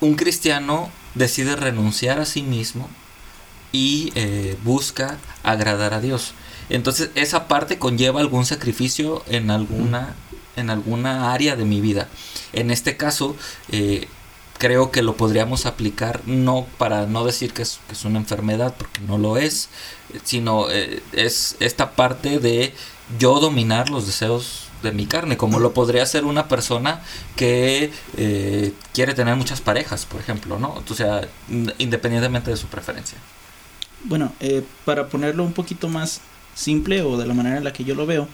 Un 0.00 0.14
cristiano 0.14 0.90
decide 1.14 1.56
renunciar 1.56 2.20
a 2.20 2.24
sí 2.24 2.42
mismo 2.42 2.88
y 3.72 4.12
eh, 4.14 4.56
busca 4.62 5.18
agradar 5.42 5.94
a 5.94 6.00
Dios. 6.00 6.34
Entonces 6.68 7.10
esa 7.14 7.48
parte 7.48 7.78
conlleva 7.78 8.20
algún 8.20 8.46
sacrificio 8.46 9.22
en 9.28 9.50
alguna, 9.50 10.14
en 10.56 10.70
alguna 10.70 11.32
área 11.32 11.56
de 11.56 11.64
mi 11.64 11.80
vida. 11.80 12.08
En 12.52 12.70
este 12.70 12.96
caso, 12.96 13.36
eh, 13.70 14.08
creo 14.58 14.90
que 14.90 15.02
lo 15.02 15.16
podríamos 15.16 15.66
aplicar 15.66 16.20
no 16.26 16.66
para 16.78 17.06
no 17.06 17.24
decir 17.24 17.52
que 17.52 17.62
es, 17.62 17.80
es 17.90 18.04
una 18.04 18.18
enfermedad, 18.18 18.74
porque 18.78 19.00
no 19.00 19.18
lo 19.18 19.36
es, 19.36 19.68
sino 20.24 20.70
eh, 20.70 21.02
es 21.12 21.56
esta 21.60 21.92
parte 21.92 22.38
de 22.38 22.72
yo 23.18 23.40
dominar 23.40 23.90
los 23.90 24.06
deseos 24.06 24.68
de 24.82 24.92
mi 24.92 25.06
carne, 25.06 25.36
como 25.36 25.60
lo 25.60 25.72
podría 25.72 26.02
hacer 26.02 26.24
una 26.24 26.46
persona 26.46 27.02
que 27.36 27.90
eh, 28.16 28.72
quiere 28.92 29.14
tener 29.14 29.34
muchas 29.34 29.60
parejas, 29.60 30.04
por 30.04 30.20
ejemplo, 30.20 30.58
¿no? 30.58 30.82
O 30.88 30.94
sea, 30.94 31.26
independientemente 31.78 32.50
de 32.50 32.56
su 32.58 32.66
preferencia. 32.66 33.16
Bueno, 34.04 34.34
para 34.84 35.08
ponerlo 35.08 35.42
un 35.42 35.54
poquito 35.54 35.88
más 35.88 36.20
simple 36.54 37.02
o 37.02 37.16
de 37.16 37.26
la 37.26 37.34
manera 37.34 37.58
en 37.58 37.64
la 37.64 37.72
que 37.72 37.84
yo 37.84 37.94
lo 37.94 38.06
veo, 38.06 38.28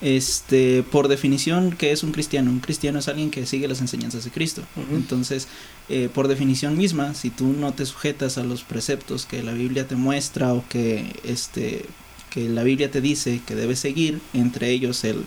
este, 0.00 0.82
por 0.82 1.08
definición, 1.08 1.72
¿qué 1.72 1.92
es 1.92 2.02
un 2.02 2.12
cristiano? 2.12 2.50
Un 2.50 2.60
cristiano 2.60 2.98
es 2.98 3.08
alguien 3.08 3.30
que 3.30 3.46
sigue 3.46 3.68
las 3.68 3.80
enseñanzas 3.80 4.24
de 4.24 4.30
Cristo. 4.30 4.62
Entonces, 4.92 5.48
eh, 5.88 6.10
por 6.12 6.28
definición 6.28 6.76
misma, 6.76 7.14
si 7.14 7.30
tú 7.30 7.46
no 7.46 7.72
te 7.72 7.86
sujetas 7.86 8.36
a 8.36 8.42
los 8.42 8.64
preceptos 8.64 9.24
que 9.24 9.42
la 9.42 9.52
Biblia 9.52 9.88
te 9.88 9.96
muestra 9.96 10.52
o 10.52 10.64
que, 10.68 11.18
este, 11.24 11.86
que 12.28 12.48
la 12.48 12.64
Biblia 12.64 12.90
te 12.90 13.00
dice 13.00 13.40
que 13.46 13.54
debes 13.54 13.78
seguir, 13.78 14.20
entre 14.34 14.70
ellos 14.70 15.04
el 15.04 15.24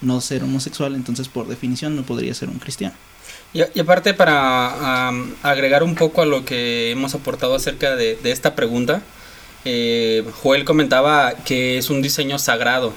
no 0.00 0.20
ser 0.20 0.42
homosexual, 0.42 0.94
entonces 0.94 1.28
por 1.28 1.46
definición 1.46 1.96
no 1.96 2.02
podría 2.02 2.32
ser 2.34 2.48
un 2.48 2.58
cristiano. 2.58 2.94
Y, 3.52 3.60
y 3.74 3.80
aparte 3.80 4.14
para 4.14 5.08
agregar 5.42 5.82
un 5.82 5.96
poco 5.96 6.22
a 6.22 6.26
lo 6.26 6.44
que 6.44 6.90
hemos 6.90 7.14
aportado 7.14 7.54
acerca 7.54 7.94
de, 7.94 8.16
de 8.16 8.30
esta 8.30 8.54
pregunta, 8.54 9.02
eh, 9.64 10.24
Joel 10.42 10.64
comentaba 10.64 11.32
que 11.44 11.78
es 11.78 11.90
un 11.90 12.02
diseño 12.02 12.38
sagrado. 12.38 12.92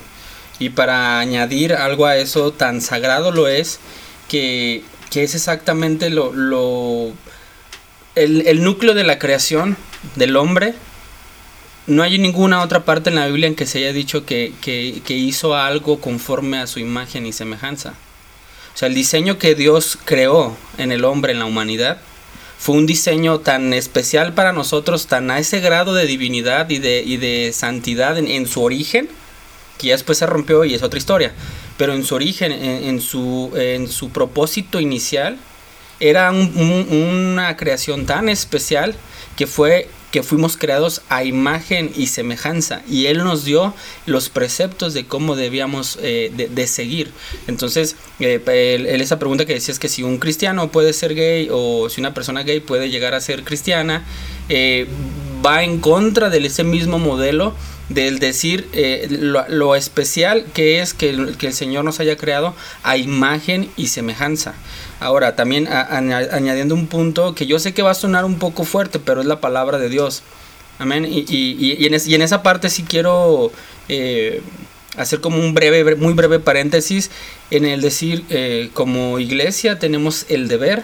Y 0.60 0.70
para 0.70 1.20
añadir 1.20 1.74
algo 1.74 2.06
a 2.06 2.18
eso, 2.18 2.52
tan 2.52 2.82
sagrado 2.82 3.32
lo 3.32 3.48
es 3.48 3.80
que, 4.28 4.84
que 5.12 5.24
es 5.24 5.36
exactamente 5.36 6.10
lo, 6.10 7.14
el, 8.16 8.48
el 8.48 8.64
núcleo 8.64 8.94
de 8.94 9.04
la 9.04 9.20
creación 9.20 9.78
del 10.16 10.36
hombre. 10.36 10.74
No 11.86 12.04
hay 12.04 12.18
ninguna 12.18 12.62
otra 12.62 12.84
parte 12.84 13.10
en 13.10 13.16
la 13.16 13.28
Biblia 13.28 13.48
en 13.48 13.56
que 13.56 13.66
se 13.66 13.78
haya 13.80 13.94
dicho 13.94 14.26
que, 14.26 14.52
que, 14.62 15.02
que 15.06 15.14
hizo 15.14 15.56
algo 15.56 16.02
conforme 16.02 16.58
a 16.58 16.68
su 16.68 16.80
imagen 16.80 17.26
y 17.26 17.34
semejanza. 17.34 17.94
O 18.74 18.78
sea, 18.78 18.90
el 18.90 18.96
diseño 18.96 19.38
que 19.38 19.56
Dios 19.56 19.98
creó 20.06 20.56
en 20.78 20.92
el 20.92 21.06
hombre, 21.06 21.32
en 21.32 21.40
la 21.40 21.46
humanidad, 21.46 22.00
fue 22.60 22.76
un 22.76 22.86
diseño 22.86 23.40
tan 23.40 23.74
especial 23.74 24.34
para 24.34 24.52
nosotros, 24.54 25.08
tan 25.08 25.30
a 25.32 25.40
ese 25.40 25.60
grado 25.60 25.94
de 25.94 26.06
divinidad 26.06 26.70
y 26.70 26.80
de, 26.80 27.04
y 27.06 27.18
de 27.18 27.52
santidad 27.54 28.18
en, 28.18 28.48
su 28.48 28.64
origen, 28.64 29.10
que 29.78 29.88
ya 29.88 29.94
después 29.94 30.18
se 30.18 30.26
rompió 30.26 30.66
y 30.66 30.74
es 30.74 30.82
otra 30.84 30.98
historia. 30.98 31.34
Pero 31.78 31.94
en 31.94 32.04
su 32.04 32.16
origen, 32.16 32.52
en, 32.52 33.00
su, 33.00 33.52
en 33.56 33.88
su 33.88 34.10
propósito 34.10 34.80
inicial, 34.80 35.38
era 36.00 36.32
un- 36.32 36.52
una 37.34 37.56
creación 37.58 38.06
tan 38.06 38.30
especial 38.30 38.96
que 39.36 39.46
fue 39.48 39.90
que 40.18 40.24
fuimos 40.24 40.58
creados 40.58 41.04
a 41.10 41.24
imagen 41.24 41.92
y 41.96 42.08
semejanza 42.08 42.82
y 42.90 43.06
él 43.06 43.20
nos 43.20 43.46
dio 43.46 43.76
los 44.08 44.30
preceptos 44.30 44.96
de 44.96 45.06
cómo 45.06 45.36
debíamos 45.36 46.00
eh, 46.02 46.32
de, 46.50 46.66
seguir. 46.66 47.12
Entonces 47.46 47.96
eh, 48.20 48.42
esa 49.00 49.20
pregunta 49.20 49.46
que 49.46 49.54
decías 49.54 49.78
que 49.78 49.90
si 49.90 50.02
un 50.02 50.18
cristiano 50.18 50.72
puede 50.72 50.94
ser 50.94 51.14
gay 51.14 51.50
o 51.52 51.88
si 51.90 52.02
una 52.02 52.16
persona 52.16 52.42
gay 52.42 52.62
puede 52.62 52.90
llegar 52.90 53.14
a 53.14 53.22
ser 53.22 53.44
cristiana 53.44 54.06
eh, 54.50 54.88
va 55.46 55.64
en 55.64 55.80
contra 55.82 56.32
de 56.32 56.44
ese 56.44 56.64
mismo 56.64 56.98
modelo 56.98 57.54
del 57.90 58.20
decir 58.20 58.68
eh, 58.74 59.08
lo, 59.10 59.76
especial 59.76 60.46
que 60.54 60.82
es 60.82 60.94
que 60.94 61.10
el, 61.10 61.54
Señor 61.54 61.86
nos 61.86 62.00
haya 62.00 62.18
creado 62.18 62.54
a 62.84 62.98
imagen 62.98 63.70
y 63.78 63.88
semejanza. 63.88 64.54
Ahora, 65.00 65.36
también 65.36 65.68
añadiendo 65.68 66.76
un 66.76 66.88
punto 66.88 67.34
que 67.36 67.46
yo 67.46 67.60
sé 67.60 67.74
que 67.74 67.82
va 67.84 67.92
a 67.92 67.96
sonar 67.96 68.26
un 68.26 68.40
poco 68.40 68.64
fuerte, 68.66 69.00
pero 69.00 69.22
es 69.22 69.28
la 69.28 69.40
palabra 69.40 69.78
de 69.78 69.90
Dios. 69.90 70.24
Amén. 70.80 71.06
Y, 71.10 71.86
en, 71.86 71.94
es- 71.94 72.08
y 72.08 72.16
en 72.16 72.22
esa 72.22 72.44
parte 72.44 72.70
sí 72.70 72.84
quiero 72.84 73.52
eh, 73.90 74.42
hacer 74.98 75.22
como 75.22 75.38
un 75.40 75.54
breve, 75.54 75.86
bre- 75.86 75.98
muy 75.98 76.14
breve 76.14 76.40
paréntesis 76.40 77.10
en 77.52 77.66
el 77.66 77.82
decir, 77.82 78.24
eh, 78.30 78.70
como 78.74 79.18
iglesia 79.20 79.80
tenemos 79.80 80.26
el 80.30 80.48
deber, 80.48 80.84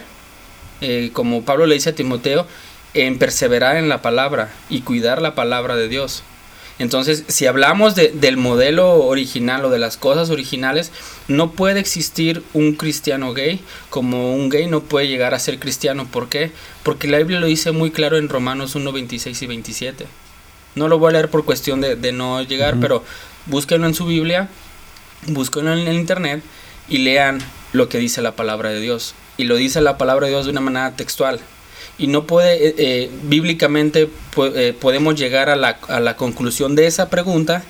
como 1.13 1.43
Pablo 1.43 1.65
le 1.65 1.75
dice 1.75 1.89
a 1.91 1.95
Timoteo, 1.95 2.45
en 2.93 3.17
perseverar 3.17 3.77
en 3.77 3.87
la 3.89 4.01
palabra 4.01 4.51
y 4.69 4.81
cuidar 4.81 5.21
la 5.21 5.33
palabra 5.33 5.75
de 5.75 5.87
Dios. 5.87 6.23
Entonces, 6.79 7.23
si 7.27 7.45
hablamos 7.45 7.93
de- 7.95 8.09
del 8.09 8.35
modelo 8.37 8.95
original 9.05 9.63
o 9.65 9.69
de 9.69 9.77
las 9.79 9.95
cosas 9.97 10.29
originales, 10.31 10.91
no 11.27 11.51
puede 11.51 11.79
existir 11.79 12.43
un 12.53 12.73
cristiano 12.73 13.33
gay 13.33 13.61
como 13.89 14.33
un 14.35 14.49
gay 14.49 14.65
no 14.67 14.81
puede 14.81 15.07
llegar 15.07 15.33
a 15.33 15.39
ser 15.39 15.59
cristiano. 15.59 16.07
¿Por 16.09 16.29
qué? 16.29 16.51
Porque 16.81 17.07
la 17.07 17.19
Biblia 17.19 17.39
lo 17.39 17.45
dice 17.45 17.71
muy 17.71 17.91
claro 17.91 18.17
en 18.17 18.27
Romanos 18.27 18.73
1, 18.75 18.91
26 18.91 19.39
y 19.41 19.47
27. 19.47 20.07
No 20.75 20.87
lo 20.87 20.97
voy 20.97 21.09
a 21.09 21.13
leer 21.13 21.29
por 21.29 21.45
cuestión 21.45 21.79
de, 21.79 21.95
de 21.95 22.11
no 22.11 22.41
llegar, 22.41 22.77
pero 22.81 23.03
búsquenlo 23.45 23.85
en 23.85 23.93
su 23.93 24.05
Biblia, 24.07 24.49
búsquenlo 25.27 25.73
en 25.73 25.87
el 25.87 25.95
internet 25.95 26.43
y 26.89 26.97
lean 26.97 27.39
lo 27.71 27.87
que 27.87 27.99
dice 27.99 28.21
la 28.23 28.35
palabra 28.35 28.69
de 28.69 28.79
Dios. 28.81 29.13
Y 29.37 29.43
lo 29.45 29.55
dice 29.55 29.79
la 29.81 29.97
palabra 29.99 30.25
de 30.25 30.31
Dios 30.33 30.45
de 30.45 30.51
una 30.51 30.61
manera 30.61 30.95
textual. 30.95 31.39
Y 31.97 32.07
no 32.07 32.25
puede, 32.25 32.69
eh, 32.69 32.75
eh, 32.77 33.11
bíblicamente 33.23 34.09
eh, 34.55 34.75
podemos 34.79 35.13
llegar 35.15 35.49
a 35.49 35.55
la, 35.55 35.77
a 35.87 35.99
la 35.99 36.15
conclusión 36.17 36.75
de 36.75 36.87
esa 36.87 37.09
pregunta 37.09 37.63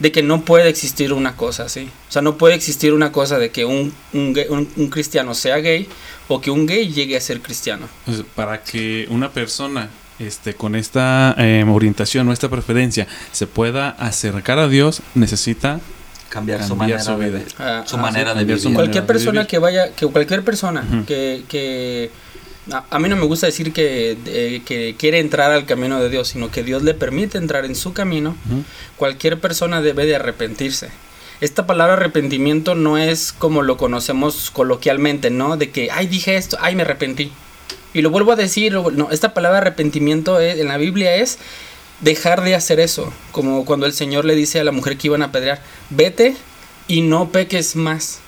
de 0.00 0.10
que 0.10 0.22
no 0.24 0.44
puede 0.44 0.68
existir 0.68 1.12
una 1.12 1.36
cosa 1.36 1.64
así. 1.64 1.88
O 2.08 2.12
sea, 2.12 2.20
no 2.20 2.36
puede 2.36 2.54
existir 2.56 2.92
una 2.92 3.12
cosa 3.12 3.38
de 3.38 3.50
que 3.50 3.64
un, 3.64 3.92
un, 4.12 4.32
gay- 4.32 4.46
un- 4.48 4.68
un 4.76 4.88
cristiano 4.88 5.34
sea 5.34 5.58
gay 5.58 5.86
o 6.26 6.40
que 6.40 6.50
un 6.50 6.66
gay 6.66 6.92
llegue 6.92 7.16
a 7.16 7.20
ser 7.20 7.40
cristiano. 7.42 7.86
Pues, 8.06 8.22
para 8.34 8.62
que 8.64 9.06
una 9.08 9.30
persona 9.30 9.88
este, 10.18 10.54
con 10.54 10.74
esta 10.74 11.36
eh, 11.38 11.64
orientación 11.68 12.28
o 12.28 12.32
esta 12.32 12.48
preferencia 12.48 13.06
se 13.30 13.46
pueda 13.46 13.90
acercar 13.90 14.58
a 14.58 14.66
Dios, 14.68 15.00
necesita 15.14 15.78
Cambiar, 16.28 16.62
su 16.66 16.74
manera 16.76 17.00
su 17.00 17.16
de, 17.16 17.28
vida. 17.30 17.40
Su 17.86 17.96
ah, 17.96 18.00
manera 18.00 18.34
de 18.34 18.44
vivir. 18.44 18.62
manera. 18.64 18.74
cualquier 18.74 19.02
de 19.04 19.06
persona 19.06 19.32
vivir. 19.40 19.46
que 19.46 19.58
vaya, 19.58 19.90
que 19.92 20.06
cualquier 20.08 20.44
persona 20.44 20.84
que 21.06 22.10
a, 22.72 22.84
a 22.90 22.98
mí 22.98 23.08
no 23.08 23.16
me 23.16 23.24
gusta 23.24 23.46
decir 23.46 23.72
que, 23.72 24.16
eh, 24.26 24.62
que 24.64 24.94
quiere 24.98 25.18
entrar 25.18 25.50
al 25.50 25.66
camino 25.66 26.00
de 26.00 26.08
Dios, 26.08 26.28
sino 26.28 26.50
que 26.50 26.62
Dios 26.62 26.82
le 26.82 26.94
permite 26.94 27.38
entrar 27.38 27.64
en 27.64 27.74
su 27.74 27.92
camino, 27.92 28.36
cualquier 28.96 29.40
persona 29.40 29.80
debe 29.82 30.06
de 30.06 30.16
arrepentirse. 30.16 30.88
Esta 31.40 31.66
palabra 31.66 31.94
arrepentimiento 31.94 32.74
no 32.74 32.98
es 32.98 33.32
como 33.32 33.62
lo 33.62 33.76
conocemos 33.78 34.50
coloquialmente, 34.50 35.30
¿no? 35.30 35.56
De 35.56 35.70
que, 35.70 35.88
ay, 35.90 36.06
dije 36.06 36.36
esto, 36.36 36.58
ay, 36.60 36.74
me 36.76 36.82
arrepentí. 36.82 37.32
Y 37.94 38.02
lo 38.02 38.10
vuelvo 38.10 38.32
a 38.32 38.36
decir, 38.36 38.74
no, 38.74 39.10
esta 39.10 39.32
palabra 39.34 39.58
arrepentimiento 39.58 40.38
es- 40.38 40.58
en 40.60 40.68
la 40.68 40.76
Biblia 40.76 41.16
es 41.16 41.38
dejar 42.00 42.42
de 42.44 42.54
hacer 42.54 42.78
eso. 42.78 43.12
Como 43.32 43.64
cuando 43.64 43.86
el 43.86 43.92
Señor 43.94 44.24
le 44.26 44.34
dice 44.34 44.60
a 44.60 44.64
la 44.64 44.70
mujer 44.72 44.96
que 44.98 45.08
iban 45.08 45.22
a 45.22 45.26
apedrear, 45.26 45.62
vete 45.88 46.36
y 46.88 47.00
no 47.00 47.30
peques 47.30 47.74
más. 47.74 48.20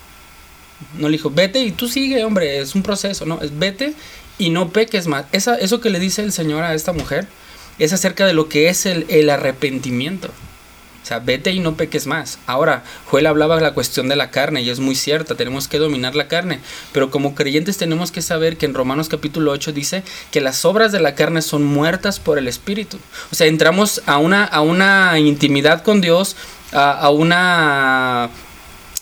No 0.98 1.08
le 1.08 1.16
dijo, 1.16 1.30
vete 1.30 1.60
y 1.60 1.70
tú 1.72 1.88
sigue, 1.88 2.24
hombre, 2.24 2.58
es 2.60 2.74
un 2.74 2.82
proceso, 2.82 3.24
¿no? 3.24 3.40
Es 3.40 3.56
vete 3.56 3.94
y 4.38 4.50
no 4.50 4.70
peques 4.70 5.06
más. 5.06 5.26
Esa, 5.32 5.56
eso 5.56 5.80
que 5.80 5.90
le 5.90 6.00
dice 6.00 6.22
el 6.22 6.32
Señor 6.32 6.64
a 6.64 6.74
esta 6.74 6.92
mujer 6.92 7.26
es 7.78 7.92
acerca 7.92 8.26
de 8.26 8.34
lo 8.34 8.48
que 8.48 8.68
es 8.68 8.86
el, 8.86 9.06
el 9.08 9.30
arrepentimiento. 9.30 10.28
O 11.02 11.04
sea, 11.04 11.18
vete 11.18 11.50
y 11.50 11.58
no 11.58 11.74
peques 11.74 12.06
más. 12.06 12.38
Ahora, 12.46 12.84
Joel 13.06 13.26
hablaba 13.26 13.56
de 13.56 13.62
la 13.62 13.74
cuestión 13.74 14.08
de 14.08 14.14
la 14.14 14.30
carne 14.30 14.62
y 14.62 14.70
es 14.70 14.78
muy 14.78 14.94
cierta, 14.94 15.34
tenemos 15.34 15.66
que 15.66 15.78
dominar 15.78 16.14
la 16.14 16.28
carne. 16.28 16.60
Pero 16.92 17.10
como 17.10 17.34
creyentes 17.34 17.76
tenemos 17.76 18.12
que 18.12 18.22
saber 18.22 18.56
que 18.56 18.66
en 18.66 18.74
Romanos 18.74 19.08
capítulo 19.08 19.50
8 19.50 19.72
dice 19.72 20.04
que 20.30 20.40
las 20.40 20.64
obras 20.64 20.92
de 20.92 21.00
la 21.00 21.16
carne 21.16 21.42
son 21.42 21.64
muertas 21.64 22.20
por 22.20 22.38
el 22.38 22.46
Espíritu. 22.46 22.98
O 23.32 23.34
sea, 23.34 23.48
entramos 23.48 24.00
a 24.06 24.18
una, 24.18 24.44
a 24.44 24.60
una 24.60 25.18
intimidad 25.18 25.82
con 25.82 26.00
Dios, 26.00 26.36
a, 26.70 26.92
a 26.92 27.10
una 27.10 28.30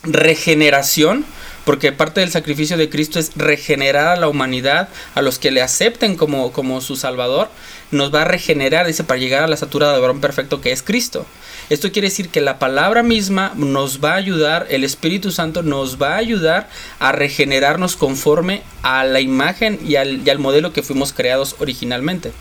regeneración 0.03 1.27
porque 1.65 1.93
parte 1.93 2.21
del 2.21 2.31
sacrificio 2.31 2.77
de 2.77 2.89
Cristo 2.89 3.19
es 3.19 3.33
regenerar 3.37 4.09
a 4.09 4.17
la 4.17 4.29
humanidad, 4.29 4.89
a 5.15 5.23
los 5.23 5.39
que 5.39 5.51
le 5.51 5.63
acepten 5.63 6.17
como, 6.17 6.53
como 6.53 6.81
su 6.81 6.97
Salvador, 6.97 7.49
nos 7.91 8.15
va 8.15 8.23
a 8.23 8.25
regenerar, 8.25 8.87
dice, 8.87 9.05
para 9.05 9.21
llegar 9.21 9.43
a 9.43 9.49
la 9.49 9.55
estatura 9.55 9.93
de 9.93 10.01
varón 10.01 10.21
perfecto 10.21 10.61
que 10.61 10.73
es 10.73 10.83
Cristo. 10.83 11.27
Esto 11.69 11.93
quiere 11.93 12.09
decir 12.09 12.31
que 12.31 12.41
la 12.41 12.59
palabra 12.59 13.03
misma 13.03 13.53
nos 13.57 14.03
va 14.03 14.13
a 14.13 14.17
ayudar, 14.17 14.67
el 14.71 14.85
Espíritu 14.85 15.31
Santo 15.31 15.63
nos 15.63 16.01
va 16.01 16.15
a 16.15 16.19
ayudar 16.19 16.69
a 16.99 17.13
regenerarnos 17.13 17.97
conforme 17.97 18.63
a 18.83 19.05
la 19.05 19.21
imagen 19.21 19.79
y 19.85 19.97
al, 19.97 20.27
y 20.27 20.31
al 20.31 20.39
modelo 20.39 20.73
que 20.73 20.83
fuimos 20.83 21.13
creados 21.13 21.57
originalmente. 21.59 22.33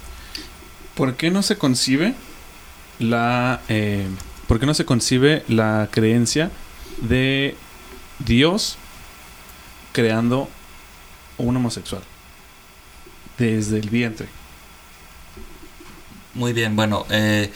¿Por 0.95 1.15
qué 1.15 1.29
no 1.29 1.43
se 1.43 1.57
concibe 1.57 2.13
la, 2.99 3.61
eh, 3.69 4.07
¿por 4.47 4.59
qué 4.59 4.65
no 4.65 4.73
se 4.73 4.85
concibe 4.85 5.43
la 5.47 5.87
creencia 5.91 6.51
de 7.01 7.55
Dios 8.19 8.77
creando 9.91 10.49
un 11.37 11.55
homosexual 11.55 12.01
desde 13.37 13.79
el 13.79 13.89
vientre? 13.89 14.27
Muy 16.33 16.53
bien, 16.53 16.75
bueno, 16.75 17.05
eh, 17.09 17.51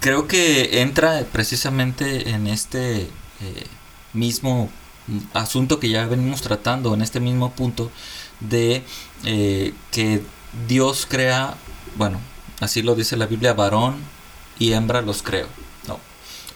creo 0.00 0.28
que 0.28 0.82
entra 0.82 1.24
precisamente 1.32 2.30
en 2.30 2.46
este 2.46 3.02
eh, 3.02 3.66
mismo 4.12 4.70
asunto 5.32 5.80
que 5.80 5.88
ya 5.88 6.06
venimos 6.06 6.42
tratando, 6.42 6.94
en 6.94 7.02
este 7.02 7.20
mismo 7.20 7.52
punto 7.52 7.90
de 8.40 8.82
eh, 9.24 9.72
que 9.90 10.22
Dios 10.68 11.06
crea, 11.08 11.56
bueno, 11.96 12.20
así 12.60 12.82
lo 12.82 12.94
dice 12.94 13.16
la 13.16 13.26
Biblia, 13.26 13.54
varón 13.54 13.96
y 14.58 14.72
hembra 14.72 15.02
los 15.02 15.22
creo. 15.22 15.48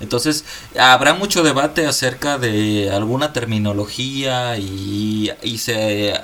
Entonces, 0.01 0.45
habrá 0.79 1.15
mucho 1.15 1.43
debate 1.43 1.87
acerca 1.87 2.39
de 2.39 2.91
alguna 2.91 3.33
terminología 3.33 4.57
y, 4.57 5.31
y 5.43 5.59
se 5.59 6.15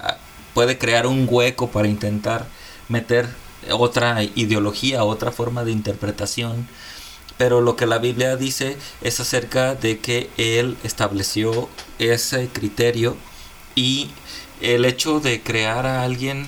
puede 0.54 0.78
crear 0.78 1.06
un 1.06 1.26
hueco 1.28 1.70
para 1.70 1.88
intentar 1.88 2.46
meter 2.88 3.28
otra 3.70 4.22
ideología, 4.22 5.04
otra 5.04 5.32
forma 5.32 5.64
de 5.64 5.72
interpretación. 5.72 6.68
Pero 7.36 7.60
lo 7.60 7.76
que 7.76 7.86
la 7.86 7.98
Biblia 7.98 8.36
dice 8.36 8.76
es 9.02 9.18
acerca 9.18 9.74
de 9.74 9.98
que 9.98 10.30
Él 10.36 10.76
estableció 10.84 11.68
ese 11.98 12.48
criterio 12.48 13.16
y 13.74 14.10
el 14.60 14.84
hecho 14.84 15.18
de 15.18 15.42
crear 15.42 15.84
a 15.86 16.04
alguien 16.04 16.46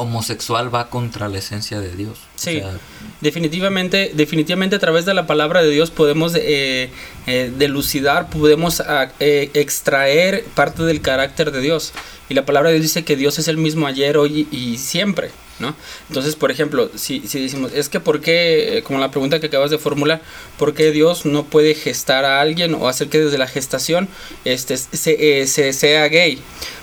homosexual 0.00 0.74
va 0.74 0.88
contra 0.88 1.28
la 1.28 1.38
esencia 1.38 1.80
de 1.80 1.94
Dios. 1.94 2.18
Sí, 2.36 2.56
o 2.56 2.60
sea, 2.60 2.78
definitivamente, 3.20 4.12
definitivamente 4.14 4.76
a 4.76 4.78
través 4.78 5.04
de 5.04 5.14
la 5.14 5.26
palabra 5.26 5.62
de 5.62 5.70
Dios 5.70 5.90
podemos 5.90 6.34
eh, 6.34 6.90
eh, 7.26 7.52
delucidar, 7.56 8.30
podemos 8.30 8.82
eh, 9.20 9.50
extraer 9.54 10.44
parte 10.54 10.82
del 10.84 11.00
carácter 11.00 11.52
de 11.52 11.60
Dios. 11.60 11.92
Y 12.28 12.34
la 12.34 12.46
palabra 12.46 12.70
de 12.70 12.76
Dios 12.76 12.84
dice 12.84 13.04
que 13.04 13.16
Dios 13.16 13.38
es 13.38 13.48
el 13.48 13.56
mismo 13.56 13.86
ayer, 13.86 14.16
hoy 14.16 14.48
y 14.50 14.78
siempre. 14.78 15.30
¿no? 15.58 15.74
Entonces, 16.08 16.36
por 16.36 16.50
ejemplo, 16.50 16.90
si, 16.94 17.20
si 17.28 17.42
decimos, 17.42 17.72
es 17.74 17.90
que 17.90 18.00
¿por 18.00 18.22
qué, 18.22 18.82
como 18.86 18.98
la 18.98 19.10
pregunta 19.10 19.40
que 19.40 19.46
acabas 19.48 19.70
de 19.70 19.76
formular, 19.76 20.22
¿por 20.58 20.72
qué 20.72 20.90
Dios 20.90 21.26
no 21.26 21.44
puede 21.44 21.74
gestar 21.74 22.24
a 22.24 22.40
alguien 22.40 22.74
o 22.74 22.88
hacer 22.88 23.08
que 23.08 23.18
desde 23.18 23.36
la 23.36 23.46
gestación 23.46 24.08
este, 24.46 24.78
se, 24.78 25.46
se 25.46 25.72
sea 25.74 26.08
gay? 26.08 26.40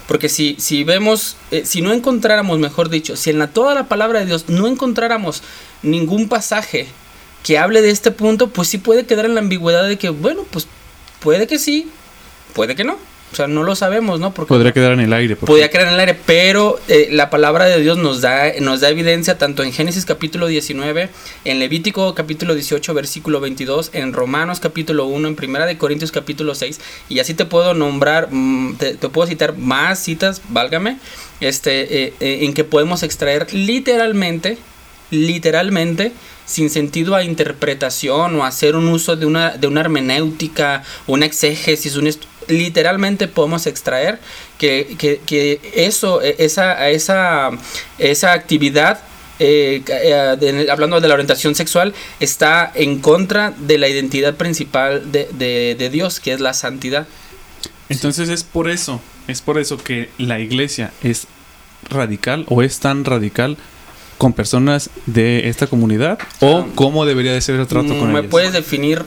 Porque 0.07 0.29
si, 0.29 0.55
si 0.59 0.83
vemos, 0.83 1.35
eh, 1.51 1.63
si 1.65 1.81
no 1.81 1.91
encontráramos, 1.91 2.59
mejor 2.59 2.89
dicho, 2.89 3.15
si 3.15 3.29
en 3.29 3.39
la, 3.39 3.47
toda 3.47 3.75
la 3.75 3.87
palabra 3.87 4.19
de 4.19 4.25
Dios 4.25 4.45
no 4.47 4.67
encontráramos 4.67 5.43
ningún 5.83 6.29
pasaje 6.29 6.87
que 7.43 7.57
hable 7.57 7.81
de 7.81 7.89
este 7.89 8.11
punto, 8.11 8.49
pues 8.49 8.69
sí 8.69 8.77
puede 8.77 9.05
quedar 9.05 9.25
en 9.25 9.35
la 9.35 9.41
ambigüedad 9.41 9.87
de 9.87 9.97
que, 9.97 10.09
bueno, 10.09 10.45
pues 10.49 10.67
puede 11.19 11.45
que 11.47 11.59
sí, 11.59 11.89
puede 12.53 12.75
que 12.75 12.83
no. 12.83 12.97
O 13.31 13.35
sea, 13.35 13.47
no 13.47 13.63
lo 13.63 13.75
sabemos, 13.75 14.21
¿no? 14.21 14.33
Porque 14.33 14.47
podría 14.47 14.71
quedar 14.71 14.93
en 14.93 15.01
el 15.01 15.11
aire. 15.11 15.35
Podría 15.35 15.69
quedar 15.69 15.87
en 15.87 15.95
el 15.95 15.99
aire, 15.99 16.17
pero 16.25 16.79
eh, 16.87 17.09
la 17.11 17.29
palabra 17.29 17.65
de 17.65 17.81
Dios 17.81 17.97
nos 17.97 18.21
da, 18.21 18.53
nos 18.61 18.79
da 18.79 18.89
evidencia 18.89 19.37
tanto 19.37 19.63
en 19.63 19.73
Génesis 19.73 20.05
capítulo 20.05 20.47
19, 20.47 21.09
en 21.43 21.59
Levítico 21.59 22.15
capítulo 22.15 22.53
18, 22.53 22.93
versículo 22.93 23.41
22, 23.41 23.91
en 23.93 24.13
Romanos 24.13 24.61
capítulo 24.61 25.07
1, 25.07 25.27
en 25.27 25.35
Primera 25.35 25.65
de 25.65 25.77
Corintios 25.77 26.13
capítulo 26.13 26.55
6, 26.55 26.79
y 27.09 27.19
así 27.19 27.33
te 27.33 27.45
puedo 27.45 27.73
nombrar, 27.73 28.29
te, 28.79 28.95
te 28.95 29.09
puedo 29.09 29.27
citar 29.27 29.57
más 29.57 29.99
citas, 29.99 30.41
válgame, 30.47 30.97
este, 31.41 32.05
eh, 32.05 32.13
eh, 32.21 32.39
en 32.43 32.53
que 32.53 32.63
podemos 32.63 33.03
extraer 33.03 33.53
literalmente, 33.53 34.57
literalmente, 35.11 36.13
sin 36.47 36.71
sentido 36.71 37.13
a 37.13 37.23
interpretación 37.23 38.35
o 38.35 38.45
hacer 38.45 38.75
un 38.75 38.87
uso 38.87 39.15
de 39.15 39.27
una, 39.27 39.51
de 39.51 39.67
una 39.67 39.81
hermenéutica, 39.81 40.83
una 41.05 41.27
exégesis, 41.27 41.95
literalmente 42.47 43.27
podemos 43.27 43.67
extraer 43.67 44.19
que, 44.57 44.95
que, 44.97 45.21
que 45.25 45.59
eso, 45.75 46.21
esa, 46.21 46.89
esa, 46.89 47.51
esa 47.99 48.33
actividad 48.33 49.01
eh, 49.39 49.83
eh, 49.87 50.67
hablando 50.71 50.99
de 50.99 51.07
la 51.07 51.13
orientación 51.13 51.53
sexual, 51.53 51.93
está 52.19 52.71
en 52.73 52.99
contra 52.99 53.51
de 53.51 53.77
la 53.77 53.87
identidad 53.87 54.35
principal 54.35 55.11
de, 55.11 55.29
de, 55.33 55.75
de, 55.77 55.89
Dios, 55.91 56.19
que 56.19 56.33
es 56.33 56.39
la 56.39 56.53
santidad. 56.53 57.07
Entonces 57.89 58.29
es 58.29 58.43
por 58.43 58.69
eso, 58.69 58.99
es 59.27 59.41
por 59.41 59.59
eso 59.59 59.77
que 59.77 60.09
la 60.17 60.39
iglesia 60.39 60.91
es 61.03 61.27
radical 61.89 62.45
o 62.47 62.63
es 62.63 62.79
tan 62.79 63.05
radical 63.05 63.57
con 64.17 64.33
personas 64.33 64.89
de 65.05 65.47
esta 65.49 65.67
comunidad 65.67 66.19
o 66.39 66.65
cómo 66.75 67.05
debería 67.05 67.33
de 67.33 67.41
ser 67.41 67.59
el 67.59 67.67
trato 67.67 67.97
con 67.97 68.11
¿Me 68.11 68.19
ellas. 68.19 68.31
puedes 68.31 68.53
definir 68.53 69.05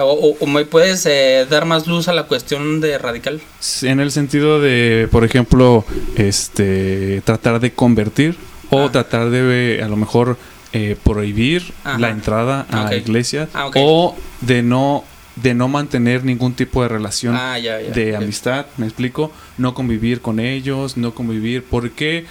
o, 0.00 0.36
o, 0.40 0.46
me 0.46 0.64
puedes 0.64 1.06
eh, 1.06 1.46
dar 1.48 1.66
más 1.66 1.86
luz 1.86 2.08
a 2.08 2.12
la 2.12 2.24
cuestión 2.24 2.80
de 2.80 2.98
radical? 2.98 3.40
En 3.82 4.00
el 4.00 4.10
sentido 4.10 4.60
de, 4.60 5.08
por 5.10 5.24
ejemplo, 5.24 5.84
este 6.16 7.22
tratar 7.24 7.60
de 7.60 7.72
convertir 7.72 8.36
o 8.70 8.86
ah. 8.86 8.92
tratar 8.92 9.30
de 9.30 9.80
a 9.84 9.88
lo 9.88 9.96
mejor 9.96 10.36
eh, 10.72 10.96
prohibir 11.02 11.72
Ajá. 11.84 11.98
la 11.98 12.10
entrada 12.10 12.66
a 12.70 12.86
okay. 12.86 12.98
iglesias 12.98 13.48
ah, 13.54 13.66
okay. 13.66 13.82
o 13.84 14.16
de 14.40 14.62
no 14.62 15.04
de 15.36 15.54
no 15.54 15.68
mantener 15.68 16.24
ningún 16.24 16.54
tipo 16.54 16.82
de 16.82 16.88
relación 16.88 17.34
ah, 17.36 17.58
ya, 17.58 17.80
ya, 17.80 17.90
de 17.90 18.12
ya. 18.12 18.18
amistad, 18.18 18.66
me 18.76 18.86
explico, 18.86 19.32
no 19.58 19.74
convivir 19.74 20.20
con 20.20 20.38
ellos, 20.38 20.96
no 20.96 21.12
convivir, 21.12 21.64
porque 21.64 22.24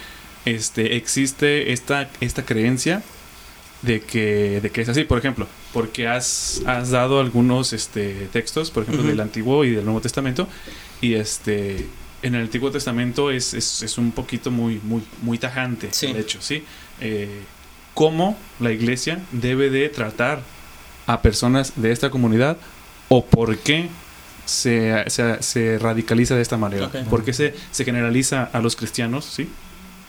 este 0.45 0.95
existe 0.97 1.71
esta 1.73 2.09
esta 2.21 2.43
creencia 2.45 3.01
de 3.81 3.99
que, 4.01 4.59
de 4.61 4.69
que 4.69 4.81
es 4.81 4.89
así, 4.89 5.03
por 5.03 5.17
ejemplo, 5.17 5.45
porque 5.73 6.07
has, 6.07 6.61
has 6.65 6.91
dado 6.91 7.19
algunos 7.19 7.73
este, 7.73 8.29
textos, 8.31 8.71
por 8.71 8.83
ejemplo, 8.83 9.03
uh 9.03 9.07
-huh. 9.07 9.09
del 9.09 9.19
Antiguo 9.19 9.65
y 9.65 9.71
del 9.71 9.83
Nuevo 9.83 9.99
Testamento, 9.99 10.47
y 11.01 11.15
este 11.15 11.85
en 12.21 12.35
el 12.35 12.43
Antiguo 12.43 12.71
Testamento 12.71 13.29
es, 13.29 13.53
es, 13.53 13.83
es 13.83 13.97
un 13.97 14.13
poquito 14.13 14.49
muy, 14.51 14.79
muy, 14.83 15.03
muy 15.21 15.37
tajante, 15.37 15.89
sí. 15.91 16.13
de 16.13 16.21
hecho, 16.21 16.41
¿sí? 16.41 16.63
Eh, 17.01 17.41
cómo 17.93 18.37
la 18.61 18.71
iglesia 18.71 19.19
debe 19.33 19.69
de 19.69 19.89
tratar 19.89 20.41
a 21.05 21.21
personas 21.21 21.73
de 21.75 21.91
esta 21.91 22.09
comunidad 22.09 22.55
o 23.09 23.25
por 23.25 23.57
qué 23.57 23.89
se, 24.45 25.03
se, 25.07 25.43
se 25.43 25.77
radicaliza 25.79 26.35
de 26.35 26.41
esta 26.41 26.55
manera, 26.55 26.85
Okay. 26.85 27.03
por 27.03 27.25
qué 27.25 27.33
se, 27.33 27.53
se 27.71 27.83
generaliza 27.83 28.49
a 28.53 28.59
los 28.61 28.77
cristianos, 28.77 29.25
¿sí? 29.25 29.49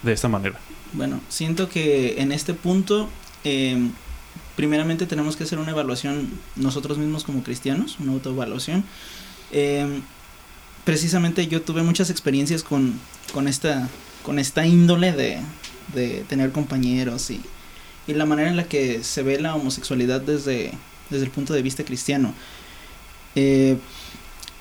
De 0.04 0.12
esta 0.12 0.28
manera. 0.28 0.58
Bueno, 0.92 1.20
siento 1.28 1.68
que 1.68 2.20
en 2.20 2.30
este 2.30 2.52
punto 2.54 3.08
eh, 3.42 3.88
primeramente 4.54 5.06
tenemos 5.06 5.36
que 5.36 5.44
hacer 5.44 5.58
una 5.58 5.70
evaluación 5.70 6.28
nosotros 6.56 6.98
mismos 6.98 7.24
como 7.24 7.42
cristianos, 7.42 7.96
una 7.98 8.12
autoevaluación. 8.12 8.84
Eh, 9.50 10.00
precisamente 10.84 11.46
yo 11.46 11.62
tuve 11.62 11.82
muchas 11.82 12.10
experiencias 12.10 12.62
con, 12.62 13.00
con, 13.32 13.48
esta, 13.48 13.88
con 14.22 14.38
esta 14.38 14.66
índole 14.66 15.12
de, 15.12 15.40
de 15.94 16.24
tener 16.28 16.52
compañeros 16.52 17.30
y, 17.30 17.40
y, 18.06 18.12
la 18.12 18.26
manera 18.26 18.50
en 18.50 18.56
la 18.56 18.64
que 18.64 19.02
se 19.02 19.22
ve 19.22 19.40
la 19.40 19.54
homosexualidad 19.54 20.20
desde, 20.20 20.72
desde 21.10 21.24
el 21.24 21.30
punto 21.30 21.54
de 21.54 21.62
vista 21.62 21.84
cristiano. 21.84 22.34
Eh, 23.34 23.78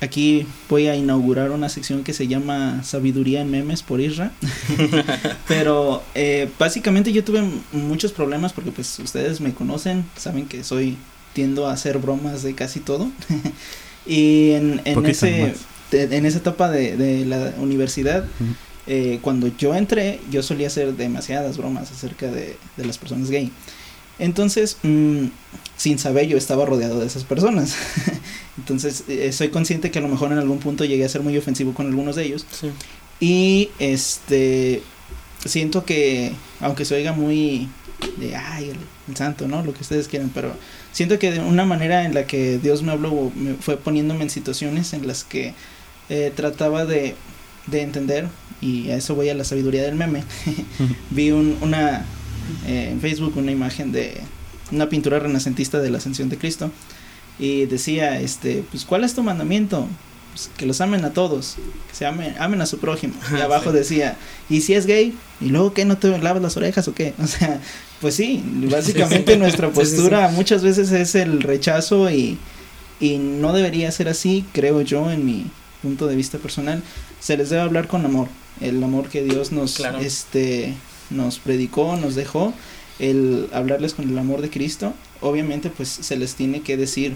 aquí 0.03 0.45
voy 0.69 0.87
a 0.87 0.95
inaugurar 0.95 1.51
una 1.51 1.69
sección 1.69 2.03
que 2.03 2.13
se 2.13 2.27
llama 2.27 2.83
Sabiduría 2.83 3.41
en 3.41 3.49
Memes 3.49 3.83
por 3.83 4.01
Isra. 4.01 4.31
Pero 5.47 6.03
eh, 6.15 6.49
básicamente 6.59 7.11
yo 7.11 7.23
tuve 7.23 7.43
muchos 7.71 8.11
problemas 8.11 8.53
porque 8.53 8.71
pues 8.71 8.99
ustedes 8.99 9.41
me 9.41 9.53
conocen, 9.53 10.05
saben 10.17 10.45
que 10.45 10.63
soy 10.63 10.97
tiendo 11.33 11.67
a 11.67 11.73
hacer 11.73 11.97
bromas 11.97 12.43
de 12.43 12.53
casi 12.53 12.79
todo. 12.79 13.09
y 14.05 14.51
en, 14.51 14.81
en 14.85 15.05
ese 15.05 15.53
de, 15.91 16.17
en 16.17 16.25
esa 16.25 16.39
etapa 16.39 16.69
de, 16.69 16.97
de 16.97 17.25
la 17.25 17.53
universidad, 17.59 18.23
uh 18.23 18.43
-huh. 18.43 18.55
eh, 18.87 19.19
cuando 19.21 19.47
yo 19.57 19.75
entré, 19.75 20.19
yo 20.31 20.41
solía 20.43 20.67
hacer 20.67 20.95
demasiadas 20.95 21.57
bromas 21.57 21.91
acerca 21.91 22.27
de, 22.31 22.57
de 22.77 22.85
las 22.85 22.97
personas 22.97 23.29
gay. 23.29 23.51
Entonces, 24.19 24.77
mmm, 24.83 25.25
sin 25.77 25.99
saber, 25.99 26.27
yo 26.27 26.37
estaba 26.37 26.65
rodeado 26.65 26.99
de 26.99 27.07
esas 27.07 27.23
personas. 27.23 27.75
Entonces, 28.57 29.03
eh, 29.07 29.31
soy 29.31 29.49
consciente 29.49 29.91
que 29.91 29.99
a 29.99 30.01
lo 30.01 30.07
mejor 30.07 30.31
en 30.31 30.37
algún 30.37 30.59
punto 30.59 30.85
llegué 30.85 31.05
a 31.05 31.09
ser 31.09 31.21
muy 31.21 31.37
ofensivo 31.37 31.73
con 31.73 31.87
algunos 31.87 32.15
de 32.15 32.25
ellos. 32.25 32.45
Sí. 32.51 32.69
Y 33.19 33.69
este 33.79 34.83
siento 35.45 35.85
que, 35.85 36.33
aunque 36.59 36.85
se 36.85 36.95
oiga 36.95 37.13
muy 37.13 37.67
de 38.17 38.35
ay, 38.35 38.69
el, 38.69 38.77
el, 39.07 39.15
santo, 39.15 39.47
¿no? 39.47 39.63
Lo 39.63 39.73
que 39.73 39.81
ustedes 39.81 40.07
quieran, 40.07 40.31
pero 40.33 40.55
siento 40.91 41.19
que 41.19 41.31
de 41.31 41.39
una 41.39 41.65
manera 41.65 42.05
en 42.05 42.13
la 42.13 42.25
que 42.25 42.59
Dios 42.59 42.83
me 42.83 42.91
habló, 42.91 43.31
me 43.35 43.55
fue 43.55 43.77
poniéndome 43.77 44.23
en 44.23 44.29
situaciones 44.29 44.93
en 44.93 45.07
las 45.07 45.23
que 45.23 45.53
eh, 46.09 46.31
trataba 46.35 46.85
de, 46.85 47.15
de 47.67 47.81
entender, 47.81 48.27
y 48.61 48.89
a 48.89 48.97
eso 48.97 49.15
voy 49.15 49.29
a 49.29 49.35
la 49.35 49.43
sabiduría 49.43 49.83
del 49.83 49.95
meme, 49.95 50.23
vi 51.09 51.31
un, 51.31 51.57
una, 51.61 52.05
eh, 52.67 52.89
en 52.91 53.01
Facebook 53.01 53.37
una 53.37 53.51
imagen 53.51 53.91
de 53.91 54.21
una 54.71 54.89
pintura 54.89 55.19
renacentista 55.19 55.79
de 55.79 55.89
la 55.89 55.97
ascensión 55.97 56.29
de 56.29 56.37
Cristo, 56.37 56.71
y 57.39 57.65
decía, 57.65 58.19
este, 58.21 58.63
pues, 58.71 58.85
¿cuál 58.85 59.03
es 59.03 59.13
tu 59.15 59.23
mandamiento? 59.23 59.87
Pues, 60.31 60.49
que 60.57 60.65
los 60.65 60.81
amen 60.81 61.05
a 61.05 61.11
todos, 61.13 61.55
que 61.89 61.95
se 61.95 62.05
amen, 62.05 62.35
amen 62.39 62.61
a 62.61 62.65
su 62.65 62.79
prójimo. 62.79 63.13
Y 63.37 63.41
abajo 63.41 63.71
sí. 63.71 63.77
decía, 63.77 64.17
¿y 64.49 64.61
si 64.61 64.73
es 64.73 64.85
gay? 64.85 65.13
¿Y 65.41 65.49
luego 65.49 65.73
qué? 65.73 65.85
¿No 65.85 65.97
te 65.97 66.15
lavas 66.17 66.41
las 66.41 66.57
orejas 66.57 66.87
o 66.87 66.93
qué? 66.95 67.13
O 67.23 67.27
sea, 67.27 67.59
pues 68.01 68.15
sí, 68.15 68.43
básicamente 68.69 69.37
nuestra 69.37 69.67
Sí, 69.69 69.73
sí, 69.79 69.85
sí. 69.85 69.95
postura 69.95 70.29
muchas 70.29 70.63
veces 70.63 70.91
es 70.91 71.15
el 71.15 71.41
rechazo 71.41 72.09
y, 72.09 72.37
y 72.99 73.17
no 73.17 73.53
debería 73.53 73.91
ser 73.91 74.09
así, 74.09 74.43
creo 74.53 74.81
yo, 74.81 75.11
en 75.11 75.23
mi 75.25 75.45
punto 75.81 76.07
de 76.07 76.15
vista 76.15 76.37
personal. 76.39 76.81
Se 77.19 77.37
les 77.37 77.49
debe 77.49 77.61
hablar 77.61 77.87
con 77.87 78.03
amor, 78.05 78.27
el 78.59 78.83
amor 78.83 79.09
que 79.09 79.23
Dios 79.23 79.51
nos, 79.51 79.75
Claro. 79.75 79.99
este, 79.99 80.73
nos 81.11 81.37
predicó, 81.39 81.95
nos 81.95 82.15
dejó, 82.15 82.53
el 82.99 83.49
hablarles 83.53 83.93
con 83.93 84.09
el 84.09 84.17
amor 84.17 84.41
de 84.41 84.49
Cristo. 84.49 84.93
Obviamente, 85.23 85.69
pues 85.69 85.89
se 85.89 86.15
les 86.15 86.35
tiene 86.35 86.61
que 86.61 86.77
decir 86.77 87.15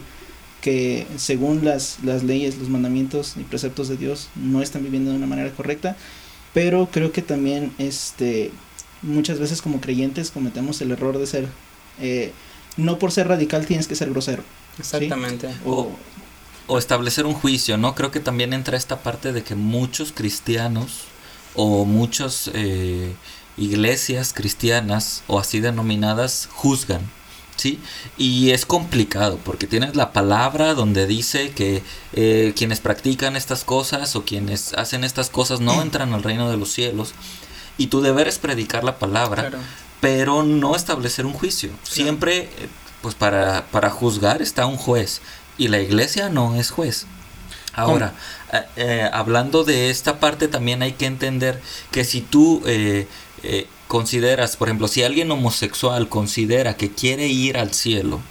que 0.61 1.05
según 1.17 1.63
las, 1.63 1.99
las 2.03 2.23
leyes, 2.23 2.57
los 2.57 2.69
mandamientos 2.69 3.35
y 3.37 3.43
preceptos 3.43 3.87
de 3.87 3.97
Dios 3.97 4.29
no 4.35 4.61
están 4.61 4.83
viviendo 4.83 5.11
de 5.11 5.17
una 5.17 5.27
manera 5.27 5.51
correcta, 5.51 5.95
pero 6.53 6.89
creo 6.91 7.11
que 7.11 7.21
también 7.21 7.71
este 7.77 8.51
muchas 9.03 9.39
veces 9.39 9.61
como 9.61 9.79
creyentes 9.79 10.31
cometemos 10.31 10.81
el 10.81 10.89
error 10.89 11.19
de 11.19 11.27
ser 11.27 11.47
eh, 12.01 12.31
no 12.77 12.97
por 12.97 13.11
ser 13.11 13.27
radical 13.27 13.67
tienes 13.67 13.87
que 13.87 13.93
ser 13.93 14.09
grosero 14.09 14.43
Exactamente. 14.79 15.49
o 15.65 15.91
o 16.67 16.77
establecer 16.77 17.25
un 17.25 17.33
juicio, 17.33 17.77
¿no? 17.77 17.95
Creo 17.95 18.11
que 18.11 18.19
también 18.19 18.53
entra 18.53 18.77
esta 18.77 19.01
parte 19.01 19.31
de 19.31 19.41
que 19.41 19.55
muchos 19.55 20.11
cristianos 20.11 21.05
o 21.55 21.85
muchas 21.85 22.51
eh, 22.53 23.13
iglesias 23.57 24.33
cristianas 24.33 25.23
o 25.27 25.39
así 25.39 25.59
denominadas 25.61 26.49
juzgan, 26.51 27.01
¿sí? 27.57 27.79
Y 28.17 28.51
es 28.51 28.65
complicado 28.65 29.37
porque 29.43 29.67
tienes 29.67 29.95
la 29.95 30.13
palabra 30.13 30.73
donde 30.73 31.05
dice 31.05 31.51
que 31.51 31.83
eh, 32.13 32.53
quienes 32.55 32.79
practican 32.79 33.35
estas 33.35 33.63
cosas 33.65 34.15
o 34.15 34.23
quienes 34.23 34.73
hacen 34.73 35.03
estas 35.03 35.29
cosas 35.29 35.59
no 35.59 35.81
entran 35.81 36.13
al 36.13 36.23
reino 36.23 36.49
de 36.49 36.57
los 36.57 36.71
cielos 36.71 37.13
y 37.77 37.87
tu 37.87 38.01
deber 38.01 38.27
es 38.27 38.39
predicar 38.39 38.83
la 38.83 38.97
palabra 38.97 39.49
Claro. 39.49 39.59
pero 39.99 40.43
no 40.43 40.75
establecer 40.75 41.25
un 41.25 41.33
juicio. 41.33 41.71
Siempre, 41.83 42.43
eh, 42.43 42.49
pues 43.01 43.15
para, 43.15 43.65
para 43.71 43.89
juzgar 43.89 44.41
está 44.41 44.65
un 44.65 44.77
juez 44.77 45.21
y 45.57 45.67
la 45.67 45.79
iglesia 45.79 46.29
no 46.29 46.55
es 46.55 46.69
juez. 46.71 47.05
Ahora, 47.73 48.13
eh, 48.53 48.61
eh, 48.75 49.09
hablando 49.13 49.63
de 49.63 49.91
esta 49.91 50.19
parte, 50.19 50.47
también 50.47 50.81
hay 50.81 50.93
que 50.93 51.05
entender 51.05 51.61
que 51.91 52.03
si 52.05 52.21
tú 52.21 52.63
eh, 52.65 53.07
consideras, 53.87 54.57
por 54.57 54.67
ejemplo, 54.67 54.87
si 54.87 55.03
alguien 55.03 55.31
homosexual 55.31 56.09
considera 56.09 56.77
que 56.77 56.91
quiere 56.91 57.27
ir 57.27 57.57
al 57.57 57.73
cielo, 57.73 58.21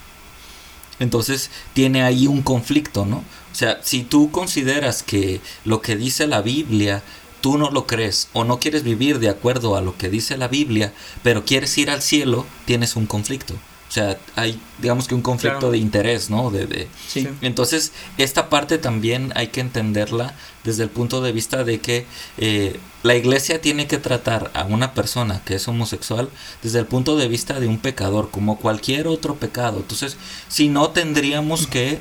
entonces 0.99 1.51
tiene 1.75 2.03
ahí 2.03 2.27
un 2.27 2.43
conflicto, 2.43 3.05
¿no? 3.05 3.19
O 3.53 3.55
sea, 3.55 3.81
si 3.83 4.03
tú 4.03 4.31
consideras 4.31 5.03
que 5.03 5.41
lo 5.65 5.81
que 5.81 5.97
dice 5.97 6.27
la 6.27 6.43
Biblia 6.43 7.03
tú 7.41 7.59
no 7.59 7.71
lo 7.71 7.87
crees 7.87 8.29
o 8.33 8.43
no 8.43 8.59
quieres 8.59 8.83
vivir 8.83 9.21
de 9.21 9.29
acuerdo 9.29 9.77
a 9.77 9.81
lo 9.81 9.97
que 9.97 10.09
dice 10.09 10.37
la 10.37 10.49
Biblia, 10.49 10.93
pero 11.23 11.45
quieres 11.45 11.79
ir 11.79 11.91
al 11.91 12.03
cielo, 12.03 12.45
tienes 12.65 12.97
un 12.97 13.07
conflicto. 13.07 13.55
O 13.97 13.99
sea, 13.99 14.19
hay, 14.35 14.61
digamos 14.79 15.09
que 15.09 15.15
un 15.15 15.23
conflicto 15.23 15.59
Claro. 15.61 15.73
de 15.73 15.79
interés, 15.79 16.29
¿no? 16.29 16.51
De, 16.51 16.67
de- 16.67 16.87
sí, 17.09 17.23
Sí. 17.23 17.29
Entonces, 17.41 17.93
esta 18.19 18.51
parte 18.51 18.77
también 18.77 19.33
hay 19.37 19.47
que 19.49 19.63
entenderla 19.63 20.35
desde 20.65 20.83
el 20.83 20.91
punto 20.91 21.23
de 21.23 21.33
vista 21.33 21.65
de 21.65 21.81
que 21.81 22.05
eh, 22.37 22.79
la 23.03 23.15
iglesia 23.15 23.63
tiene 23.63 23.87
que 23.87 23.97
tratar 23.97 24.51
a 24.53 24.65
una 24.65 24.93
persona 24.93 25.41
que 25.47 25.55
es 25.55 25.67
homosexual 25.67 26.29
desde 26.63 26.79
el 26.81 26.85
punto 26.85 27.17
de 27.17 27.27
vista 27.29 27.59
de 27.59 27.69
un 27.69 27.79
pecador, 27.79 28.31
como 28.31 28.59
cualquier 28.59 29.07
otro 29.09 29.37
pecado. 29.37 29.79
Entonces, 29.79 30.19
si 30.49 30.69
no 30.69 30.91
tendríamos 30.91 31.67
que, 31.67 31.99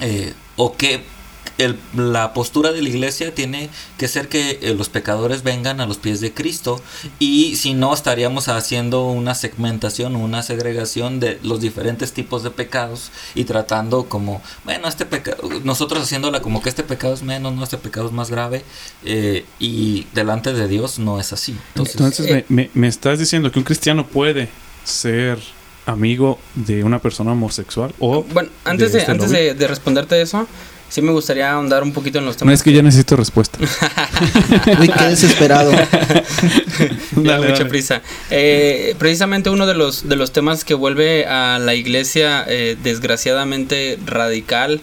eh, 0.00 0.34
o 0.56 0.76
que 0.76 1.04
el- 1.58 1.76
la 1.96 2.32
postura 2.34 2.72
de 2.72 2.82
la 2.82 2.88
iglesia 2.88 3.34
tiene 3.34 3.70
que 3.98 4.08
ser 4.08 4.28
que 4.28 4.58
eh, 4.62 4.74
los 4.74 4.88
pecadores 4.88 5.42
vengan 5.42 5.80
a 5.80 5.86
los 5.86 5.98
pies 5.98 6.20
de 6.20 6.32
Cristo 6.32 6.80
y 7.18 7.56
si 7.56 7.74
no 7.74 7.92
estaríamos 7.94 8.48
haciendo 8.48 9.06
una 9.06 9.34
segmentación, 9.34 10.16
una 10.16 10.42
segregación 10.42 11.20
de 11.20 11.38
los 11.42 11.60
diferentes 11.60 12.12
tipos 12.12 12.42
de 12.42 12.50
pecados 12.50 13.10
y 13.34 13.44
tratando 13.44 14.04
como, 14.04 14.40
bueno, 14.64 14.88
este 14.88 15.06
pecado, 15.06 15.48
nosotros 15.64 16.02
haciéndola 16.02 16.40
como 16.40 16.62
que 16.62 16.68
este 16.68 16.82
pecado 16.82 17.14
es 17.14 17.22
menos, 17.22 17.54
no, 17.54 17.64
este 17.64 17.78
pecado 17.78 18.06
es 18.06 18.12
más 18.12 18.30
grave 18.30 18.64
eh, 19.04 19.44
y 19.58 20.06
delante 20.14 20.52
de 20.52 20.68
Dios 20.68 20.98
no 20.98 21.20
es 21.20 21.32
así. 21.32 21.56
Entonces, 21.68 21.94
Entonces, 21.96 22.26
eh, 22.26 22.44
me, 22.48 22.62
me- 22.64 22.70
me 22.74 22.88
estás 22.88 23.18
diciendo 23.18 23.50
que 23.52 23.58
un 23.58 23.64
cristiano 23.64 24.06
puede 24.06 24.48
ser 24.84 25.38
amigo 25.86 26.38
de 26.54 26.84
una 26.84 27.00
persona 27.00 27.32
homosexual 27.32 27.92
o 27.98 28.22
Bueno, 28.22 28.50
antes 28.64 28.92
de, 28.92 29.00
este 29.00 29.10
antes 29.10 29.30
de 29.30 29.66
responderte 29.66 30.20
eso, 30.22 30.46
sí 30.92 31.00
me 31.02 31.10
gustaría 31.12 31.50
ahondar 31.50 31.82
un 31.82 31.92
poquito 31.92 32.18
en 32.18 32.26
los 32.26 32.34
No, 32.36 32.38
temas. 32.40 32.54
es 32.56 32.62
que 32.62 32.72
ya 32.72 32.82
necesito 32.82 33.16
respuesta. 33.16 33.58
uy 34.80 34.88
qué 34.88 35.04
desesperado 35.04 35.70
Dale, 37.12 37.48
mucha 37.48 37.58
dale. 37.58 37.64
prisa. 37.66 38.02
Eh, 38.30 38.94
precisamente 38.98 39.48
uno 39.50 39.66
de 39.66 39.74
los, 39.74 40.08
de 40.08 40.16
los 40.16 40.32
temas 40.32 40.64
que 40.64 40.74
vuelve 40.74 41.24
a 41.26 41.58
la 41.58 41.74
iglesia 41.74 42.44
eh, 42.48 42.76
desgraciadamente 42.82 43.98
radical 44.04 44.80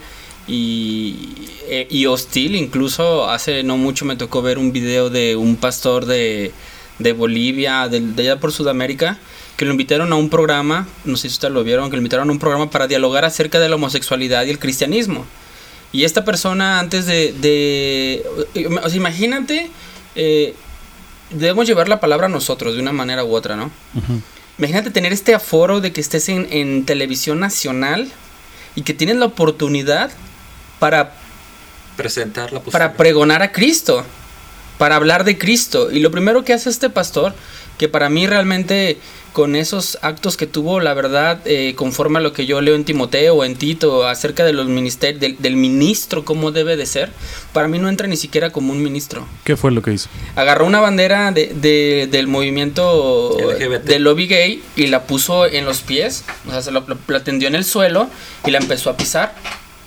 y, 0.48 1.30
eh, 1.69 1.88
y 1.91 2.08
hostil, 2.08 2.56
incluso 2.56 3.30
hace 3.30 3.62
no 3.63 3.78
mucho 3.78 4.06
me 4.06 4.15
tocó 4.15 4.41
ver 4.41 4.58
un 4.58 4.72
video 4.72 5.10
de 5.12 5.36
un 5.36 5.56
pastor 5.58 6.06
de, 6.08 6.52
de 6.98 7.13
Bolivia, 7.13 7.88
de, 7.88 8.00
de 8.00 8.24
allá 8.24 8.39
por 8.39 8.52
Sudamérica, 8.52 9.19
que 9.58 9.65
lo 9.65 9.72
invitaron 9.72 10.12
a 10.12 10.15
un 10.15 10.30
programa, 10.30 10.88
no 11.06 11.17
sé 11.17 11.24
si 11.30 11.34
ustedes 11.34 11.54
lo 11.54 11.63
vieron, 11.63 11.89
que 11.89 11.98
lo 11.98 12.00
invitaron 12.02 12.30
a 12.30 12.32
un 12.32 12.39
programa 12.39 12.72
para 12.72 12.88
dialogar 12.88 13.26
acerca 13.26 13.60
de 13.60 13.69
la 13.69 13.76
homosexualidad 13.76 14.45
y 14.45 14.50
el 14.50 14.58
cristianismo. 14.58 15.26
Y 15.91 16.04
esta 16.04 16.23
persona 16.23 16.80
antes 16.80 17.06
de... 17.06 17.34
de 17.34 18.23
o 18.84 18.89
sea, 18.89 18.97
imagínate, 18.97 19.69
eh, 20.15 20.54
debemos 21.32 21.67
llevar 21.67 21.88
la 21.89 21.99
palabra 21.99 22.28
a 22.28 22.30
nosotros 22.30 22.75
de 22.75 22.82
una 22.82 22.91
manera 22.91 23.23
u 23.23 23.34
otra, 23.34 23.56
¿no? 23.56 23.71
Imagínate 24.58 24.91
tener 24.91 25.13
este 25.13 25.34
aforo 25.34 25.82
de 25.82 25.93
que 25.93 26.02
estés 26.02 26.30
en, 26.30 26.47
en 26.52 26.86
televisión 26.86 27.39
nacional 27.39 28.12
y 28.75 28.82
que 28.84 28.93
tienes 28.93 29.15
la 29.15 29.25
oportunidad 29.25 30.12
para, 30.80 31.13
presentar 31.99 32.54
la 32.54 32.62
postura. 32.62 32.71
para 32.71 32.97
pregonar 32.97 33.41
a 33.41 33.52
Cristo, 33.52 34.06
para 34.78 34.95
hablar 34.95 35.25
de 35.25 35.38
Cristo. 35.38 35.91
Y 35.91 35.99
lo 35.99 36.12
primero 36.12 36.45
que 36.45 36.54
hace 36.54 36.69
este 36.69 36.89
pastor, 36.89 37.36
que 37.80 37.89
para 37.89 38.10
mí 38.10 38.28
realmente 38.28 38.98
con 39.34 39.56
esos 39.56 39.98
actos 40.02 40.36
que 40.38 40.48
tuvo, 40.48 40.80
la 40.80 40.94
verdad, 40.94 41.39
eh, 41.46 41.74
conforme 41.76 42.18
a 42.18 42.22
lo 42.22 42.34
que 42.34 42.46
yo 42.46 42.62
leo 42.62 42.76
en 42.76 42.84
Timoteo 42.84 43.36
o 43.36 43.46
en 43.46 43.56
Tito 43.56 44.06
acerca 44.08 44.44
de 44.44 44.54
los 44.54 44.68
ministerios, 44.68 45.22
del, 45.22 45.38
del 45.39 45.56
ministro, 45.56 46.26
cómo 46.26 46.52
debe 46.52 46.76
de 46.78 46.86
ser, 46.86 47.10
para 47.54 47.68
mí 47.68 47.78
no 47.80 47.89
entra 47.89 48.08
ni 48.08 48.18
siquiera 48.18 48.50
como 48.52 48.74
un 48.74 48.82
ministro. 48.84 49.26
¿Qué 49.46 49.56
fue 49.56 49.72
lo 49.72 49.82
que 49.82 49.94
hizo? 49.94 50.10
agarró 50.36 50.65
una 50.65 50.82
bandera 50.82 51.32
de, 51.32 51.54
de- 51.56 52.08
del 52.12 52.28
movimiento 52.28 53.38
LGBT. 53.39 53.84
del 53.86 54.04
lobby 54.04 54.28
gay 54.28 54.63
y 54.76 54.88
la 54.88 55.04
puso 55.04 55.46
en 55.46 55.63
los 55.65 55.82
pies, 55.82 56.26
o 56.48 56.52
sea, 56.52 56.62
se 56.62 56.72
la, 56.72 56.84
la 57.08 57.24
tendió 57.24 57.48
en 57.48 57.56
el 57.56 57.63
suelo 57.63 58.10
y 58.46 58.52
la 58.52 58.58
empezó 58.58 58.89
a 58.89 58.98
pisar. 58.98 59.34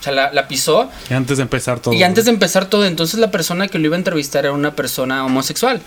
O 0.01 0.03
sea, 0.05 0.13
la, 0.13 0.33
la 0.33 0.49
pisó 0.49 0.91
Y 1.11 1.15
antes 1.15 1.37
de 1.37 1.43
empezar 1.45 1.79
todo. 1.79 1.95
y 1.95 2.03
antes 2.03 2.25
de 2.25 2.31
empezar 2.33 2.67
todo, 2.67 2.87
entonces 2.87 3.21
la 3.21 3.31
persona 3.31 3.69
que 3.69 3.79
lo 3.79 3.87
iba 3.87 3.97
a 3.97 3.99
entrevistar 3.99 4.45
era 4.45 4.53
una 4.55 4.75
persona 4.75 5.25
homosexual. 5.25 5.81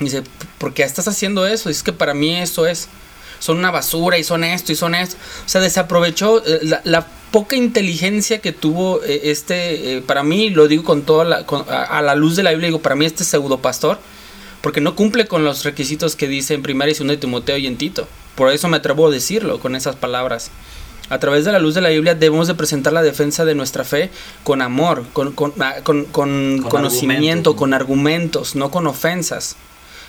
Dice, 0.00 0.22
¿por 0.58 0.74
qué 0.74 0.82
estás 0.82 1.06
haciendo 1.08 1.46
eso? 1.46 1.70
Es 1.70 1.82
que 1.82 1.92
para 1.92 2.14
mí 2.14 2.34
eso 2.36 2.66
es. 2.66 2.88
Son 3.38 3.58
una 3.58 3.70
basura 3.70 4.16
y 4.18 4.24
son 4.24 4.42
esto 4.44 4.72
y 4.72 4.76
son 4.76 4.94
esto. 4.94 5.16
O 5.44 5.48
sea, 5.48 5.60
desaprovechó 5.60 6.42
eh, 6.46 6.60
la, 6.62 6.80
la 6.84 7.06
poca 7.30 7.56
inteligencia 7.56 8.40
que 8.40 8.52
tuvo 8.52 9.02
eh, 9.04 9.22
este, 9.24 9.96
eh, 9.96 10.02
para 10.02 10.22
mí, 10.22 10.50
lo 10.50 10.66
digo 10.68 10.84
con 10.84 11.02
toda 11.02 11.24
la, 11.24 11.44
con- 11.46 11.64
a, 11.68 11.82
a 11.84 12.00
la 12.02 12.14
luz 12.14 12.36
de 12.36 12.42
la 12.42 12.50
Biblia, 12.50 12.68
digo, 12.68 12.80
para 12.80 12.94
mí 12.94 13.04
este 13.04 13.24
pseudo 13.24 13.58
pastor, 13.58 13.98
porque 14.62 14.80
no 14.80 14.94
cumple 14.96 15.26
con 15.26 15.44
los 15.44 15.64
requisitos 15.64 16.16
que 16.16 16.26
dice 16.26 16.54
en 16.54 16.62
primera 16.62 16.90
y 16.90 16.94
segunda 16.94 17.12
de 17.14 17.20
Timoteo 17.20 17.56
y 17.58 17.66
en 17.66 17.76
Tito. 17.76 18.08
Por 18.34 18.50
eso 18.50 18.68
me 18.68 18.78
atrevo 18.78 19.08
a 19.08 19.10
decirlo 19.10 19.60
con 19.60 19.76
esas 19.76 19.94
palabras. 19.96 20.50
A 21.10 21.18
través 21.18 21.44
de 21.44 21.52
la 21.52 21.58
luz 21.58 21.74
de 21.74 21.82
la 21.82 21.90
Biblia 21.90 22.14
debemos 22.14 22.48
de 22.48 22.54
presentar 22.54 22.94
la 22.94 23.02
defensa 23.02 23.44
de 23.44 23.54
nuestra 23.54 23.84
fe 23.84 24.10
con 24.42 24.62
amor, 24.62 25.04
con, 25.12 25.32
con, 25.32 25.52
ah, 25.60 25.74
con- 25.82 26.06
con 26.06 26.60
Con 26.62 26.70
conocimiento, 26.70 27.56
con 27.56 27.74
argumentos, 27.74 28.54
no 28.54 28.70
con 28.70 28.86
ofensas. 28.86 29.56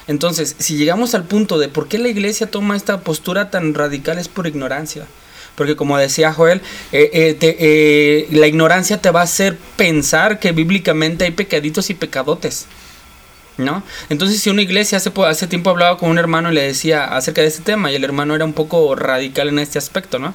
Entonces, 0.08 0.56
si 0.60 0.78
llegamos 0.78 1.16
al 1.16 1.24
punto 1.24 1.58
de 1.58 1.68
por 1.68 1.88
qué 1.88 1.98
la 1.98 2.10
iglesia 2.10 2.50
toma 2.50 2.76
esta 2.76 3.02
postura 3.02 3.50
tan 3.50 3.74
radical 3.74 4.18
es 4.18 4.28
por 4.28 4.48
ignorancia. 4.48 5.08
Porque 5.56 5.76
como 5.76 5.98
decía 5.98 6.34
Joel, 6.34 6.62
eh, 6.92 7.10
eh, 7.14 7.38
eh, 7.42 8.28
la 8.32 8.48
ignorancia 8.48 9.02
te 9.02 9.10
va 9.10 9.22
a 9.22 9.24
hacer 9.24 9.58
pensar 9.78 10.40
que 10.40 10.52
bíblicamente 10.52 11.26
hay 11.26 11.32
pecaditos 11.32 11.90
y 11.90 11.94
pecadotes. 11.94 12.68
¿No? 13.58 13.84
Entonces, 14.10 14.42
si 14.42 14.50
una 14.50 14.64
iglesia 14.64 14.98
hace, 14.98 15.14
hace 15.26 15.48
tiempo 15.48 15.70
hablaba 15.70 15.98
con 15.98 16.10
un 16.10 16.18
hermano 16.18 16.52
y 16.52 16.56
le 16.56 16.62
decía 16.64 17.06
acerca 17.16 17.40
de 17.42 17.48
este 17.48 17.64
tema, 17.64 17.90
y 17.90 17.96
el 17.96 18.04
hermano 18.04 18.36
era 18.36 18.44
un 18.44 18.52
poco 18.52 18.94
radical 18.96 19.48
en 19.48 19.60
este 19.60 19.78
aspecto, 19.78 20.20
¿no? 20.20 20.34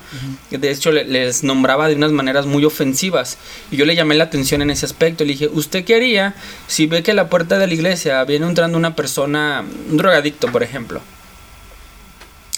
De 0.50 0.70
hecho, 0.70 0.90
le- 0.90 1.04
les 1.04 1.44
nombraba 1.44 1.86
de 1.88 1.96
unas 1.96 2.12
maneras 2.12 2.46
muy 2.46 2.64
ofensivas. 2.64 3.36
Y 3.70 3.76
yo 3.76 3.84
le 3.84 3.94
llamé 3.94 4.14
la 4.14 4.24
atención 4.24 4.62
en 4.62 4.70
ese 4.70 4.86
aspecto. 4.86 5.24
Le 5.24 5.32
dije, 5.32 5.48
¿usted 5.52 5.84
qué 5.84 5.96
haría 5.96 6.34
si 6.66 6.86
ve 6.86 7.02
que 7.02 7.10
a 7.10 7.14
la 7.14 7.28
puerta 7.28 7.58
de 7.58 7.66
la 7.66 7.74
iglesia 7.74 8.24
viene 8.24 8.46
entrando 8.46 8.78
una 8.78 8.96
persona, 8.96 9.64
un 9.90 9.98
drogadicto, 9.98 10.50
por 10.50 10.62
ejemplo? 10.62 11.02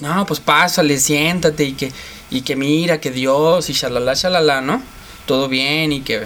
No, 0.00 0.26
pues 0.26 0.38
pásale, 0.38 0.98
siéntate 0.98 1.64
y 1.64 1.72
que, 1.72 1.92
y 2.30 2.42
que 2.42 2.54
mira, 2.56 3.00
que 3.00 3.10
Dios 3.10 3.68
y 3.68 3.72
shalala, 3.72 4.14
shalala, 4.14 4.60
¿no? 4.60 4.80
Todo 5.26 5.48
bien 5.48 5.92
y 5.92 6.00
que 6.02 6.22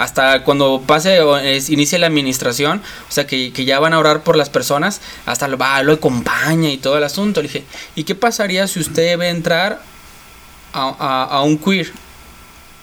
hasta 0.00 0.44
cuando 0.44 0.82
pase 0.86 1.20
o 1.20 1.36
es- 1.36 1.68
inicie 1.68 1.98
la 1.98 2.06
administración, 2.06 2.82
o 3.08 3.12
sea, 3.12 3.26
que, 3.26 3.52
ya 3.52 3.78
van 3.80 3.92
a 3.92 3.98
orar 3.98 4.22
por 4.22 4.34
las 4.36 4.48
personas, 4.48 5.00
hasta 5.26 5.46
lo 5.46 5.58
va, 5.58 5.82
lo 5.82 5.92
acompaña 5.92 6.70
y 6.70 6.78
todo 6.78 6.96
el 6.96 7.04
asunto. 7.04 7.42
Le 7.42 7.48
dije, 7.48 7.64
¿y 7.94 8.04
qué 8.04 8.14
pasaría 8.14 8.66
si 8.66 8.80
usted 8.80 9.18
ve 9.18 9.28
entrar 9.28 9.82
a, 10.72 10.88
a- 11.28 11.42
un 11.42 11.58
queer, 11.58 11.92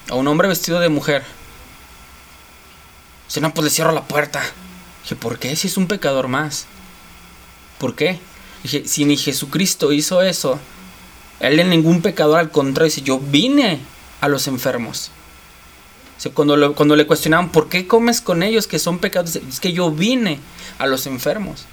a 0.10 0.15
un 0.15 0.27
hombre 0.27 0.47
vestido 0.47 0.80
de 0.80 0.89
mujer? 0.89 1.23
Si 3.27 3.41
no, 3.41 3.53
pues 3.53 3.65
le 3.65 3.71
cierro 3.71 3.91
la 3.91 4.03
puerta. 4.03 4.41
Dije, 5.03 5.15
¿por 5.15 5.39
qué? 5.39 5.56
Si 5.56 5.67
es 5.67 5.77
un 5.77 5.88
pecador 5.88 6.27
más. 6.27 6.65
¿Por 7.77 7.95
qué? 7.95 8.19
Dije, 8.63 8.84
si 8.88 9.06
ni 9.06 9.17
Jesucristo 9.17 9.91
hizo 9.91 10.21
eso, 10.21 10.60
él 11.39 11.60
en 11.60 11.69
ningún 11.69 12.01
pecador, 12.01 12.39
al 12.39 12.51
contrario, 12.51 12.89
dice, 12.91 13.01
yo 13.01 13.19
vine 13.19 13.80
a 14.21 14.27
los 14.27 14.47
enfermos. 14.47 15.12
O 16.17 16.19
sea, 16.19 16.32
cuando, 16.34 16.58
lo- 16.58 16.73
cuando 16.73 16.95
le 16.95 17.06
cuestionaban, 17.06 17.51
¿por 17.51 17.69
qué 17.69 17.86
comes 17.88 18.21
con 18.21 18.41
ellos 18.43 18.65
que 18.67 18.80
son 18.80 18.99
pecados? 18.99 19.36
Es 19.36 19.60
que 19.60 19.71
yo 19.73 19.91
vine 19.91 20.39
a 20.80 20.88
los 20.88 21.06
enfermos. 21.06 21.65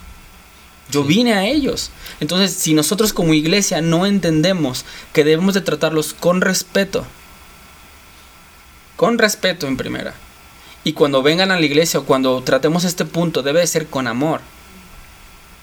Yo 0.91 1.03
vine 1.03 1.33
a 1.33 1.47
ellos. 1.47 1.91
Entonces, 2.21 2.53
si 2.55 2.75
nosotros 2.75 3.15
como 3.15 3.33
iglesia 3.33 3.81
no 3.81 4.05
entendemos 4.05 4.85
que 5.15 5.25
debemos 5.25 5.55
de 5.55 5.63
tratarlos 5.63 6.13
con 6.13 6.43
respeto, 6.43 7.07
con 8.97 9.19
respeto 9.19 9.67
en 9.67 9.77
primera, 9.77 10.15
y 10.85 10.93
cuando 10.93 11.23
vengan 11.23 11.51
a 11.51 11.59
la 11.59 11.65
iglesia 11.65 12.01
o 12.01 12.05
cuando 12.05 12.43
tratemos 12.43 12.85
este 12.85 13.07
punto, 13.07 13.43
debe 13.43 13.61
de 13.61 13.67
ser 13.67 13.87
con 13.87 14.07
amor. 14.07 14.43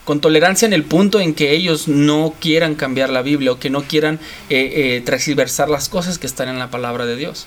Con 0.06 0.20
tolerancia 0.20 0.66
en 0.66 0.74
el 0.74 0.84
punto 0.84 1.20
en 1.20 1.36
que 1.36 1.52
ellos 1.52 1.88
no 1.88 2.34
quieran 2.40 2.74
cambiar 2.74 3.12
la 3.12 3.22
Biblia 3.22 3.52
o 3.52 3.60
que 3.60 3.70
no 3.70 3.84
quieran 3.84 4.20
eh, 4.50 4.96
eh, 4.98 5.02
transversar 5.06 5.70
las 5.70 5.88
cosas 5.90 6.18
que 6.18 6.26
están 6.26 6.50
en 6.50 6.58
la 6.58 6.72
palabra 6.72 7.06
de 7.06 7.16
Dios. 7.16 7.46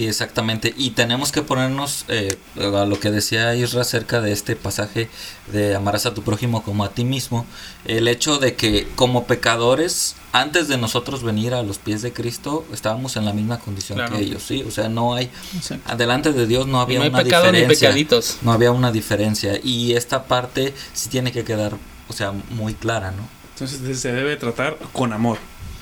Sí, 0.00 0.06
exactamente. 0.06 0.72
Y 0.78 0.92
tenemos 0.92 1.30
que 1.30 1.42
ponernos 1.42 2.06
eh, 2.08 2.38
a 2.56 2.86
lo 2.86 2.98
que 2.98 3.10
decía 3.10 3.54
Isra 3.54 3.82
acerca 3.82 4.22
de 4.22 4.32
este 4.32 4.56
pasaje 4.56 5.10
de 5.52 5.74
amarás 5.76 6.06
a 6.06 6.14
tu 6.14 6.22
prójimo 6.22 6.62
como 6.62 6.84
a 6.84 6.88
ti 6.88 7.04
mismo. 7.04 7.44
El 7.84 8.08
hecho 8.08 8.38
de 8.38 8.54
que 8.54 8.88
como 8.94 9.26
pecadores, 9.26 10.16
antes 10.32 10.68
de 10.68 10.78
nosotros 10.78 11.22
venir 11.22 11.52
a 11.52 11.62
los 11.62 11.76
pies 11.76 12.00
de 12.00 12.14
Cristo, 12.14 12.64
estábamos 12.72 13.16
en 13.16 13.26
la 13.26 13.34
misma 13.34 13.58
condición 13.58 13.98
Claro. 13.98 14.16
que 14.16 14.22
ellos, 14.22 14.42
¿sí? 14.42 14.62
O 14.66 14.70
sea, 14.70 14.88
no 14.88 15.14
hay, 15.14 15.28
Exacto. 15.54 15.92
adelante 15.92 16.32
de 16.32 16.46
Dios 16.46 16.66
no 16.66 16.80
había 16.80 16.96
no 17.00 17.04
hay 17.04 17.10
una 17.10 17.22
pecado 17.22 17.52
ni 17.52 17.58
diferencia. 17.58 17.88
pecaditos. 17.88 18.36
No 18.40 18.52
había 18.52 18.72
una 18.72 18.92
diferencia. 18.92 19.60
Y 19.62 19.92
esta 19.92 20.24
parte 20.24 20.72
sí 20.94 21.10
tiene 21.10 21.30
que 21.30 21.44
quedar, 21.44 21.74
o 22.08 22.12
sea, 22.14 22.32
muy 22.48 22.72
clara, 22.72 23.10
¿no? 23.10 23.28
Entonces 23.52 24.00
se 24.00 24.12
debe 24.12 24.36
tratar 24.36 24.78
con 24.94 25.12
amor. 25.12 25.36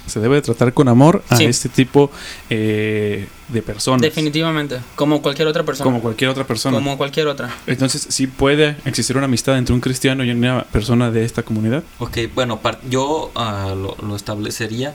Se 0.08 0.20
debe 0.20 0.40
tratar 0.42 0.72
con 0.74 0.88
amor 0.88 1.22
a 1.28 1.36
Sí. 1.36 1.44
este 1.44 1.68
tipo 1.68 2.10
eh, 2.50 3.28
de 3.48 3.62
personas. 3.62 4.00
Definitivamente. 4.02 4.78
Como 4.94 5.22
cualquier 5.22 5.48
otra 5.48 5.62
persona. 5.64 5.84
Como 5.84 6.00
cualquier 6.00 6.30
otra 6.30 6.44
persona. 6.46 6.76
Como 6.76 6.96
cualquier 6.98 7.28
otra. 7.28 7.50
Entonces, 7.66 8.06
¿sí 8.10 8.26
puede 8.26 8.76
existir 8.84 9.16
una 9.16 9.26
amistad 9.26 9.56
entre 9.58 9.74
un 9.74 9.80
cristiano 9.80 10.24
y 10.24 10.30
una 10.30 10.64
persona 10.64 11.10
de 11.10 11.24
esta 11.24 11.42
comunidad? 11.42 11.82
Ok, 11.98 12.18
bueno, 12.34 12.60
yo 12.88 13.30
ah, 13.34 13.74
lo, 13.76 13.96
lo 14.06 14.16
establecería. 14.16 14.94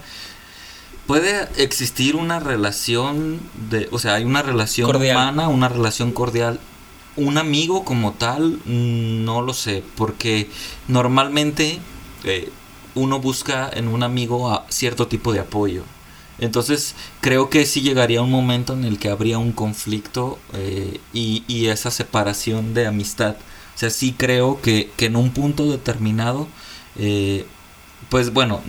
Puede 1.07 1.47
existir 1.57 2.15
una 2.15 2.39
relación 2.39 3.39
de, 3.69 3.89
o 3.91 3.99
sea, 3.99 4.13
hay 4.15 4.23
una 4.23 4.41
relación 4.41 4.89
Cordial. 4.89 5.17
humana, 5.17 5.47
una 5.49 5.67
relación 5.67 6.11
cordial. 6.13 6.59
Un 7.15 7.37
amigo 7.37 7.83
como 7.83 8.13
tal, 8.13 8.59
mm, 8.65 9.25
no 9.25 9.41
lo 9.41 9.53
sé, 9.53 9.83
porque 9.97 10.49
normalmente 10.87 11.79
eh, 12.23 12.49
uno 12.95 13.19
busca 13.19 13.69
en 13.73 13.87
un 13.87 14.03
amigo 14.03 14.49
a 14.51 14.65
cierto 14.69 15.07
tipo 15.07 15.33
de 15.33 15.39
apoyo. 15.39 15.83
Entonces 16.39 16.95
creo 17.21 17.49
que 17.49 17.65
sí 17.65 17.81
llegaría 17.81 18.21
un 18.21 18.31
momento 18.31 18.73
en 18.73 18.85
el 18.85 18.99
que 18.99 19.09
habría 19.09 19.37
un 19.37 19.51
conflicto 19.51 20.39
eh, 20.53 20.99
y, 21.13 21.43
y 21.47 21.67
esa 21.67 21.91
separación 21.91 22.73
de 22.73 22.87
amistad. 22.87 23.35
O 23.75 23.77
sea, 23.77 23.89
sí 23.89 24.13
creo 24.17 24.61
que, 24.61 24.91
que 24.97 25.05
en 25.05 25.15
un 25.15 25.31
punto 25.31 25.69
determinado, 25.69 26.47
eh, 26.97 27.45
pues 28.09 28.33
bueno, 28.33 28.61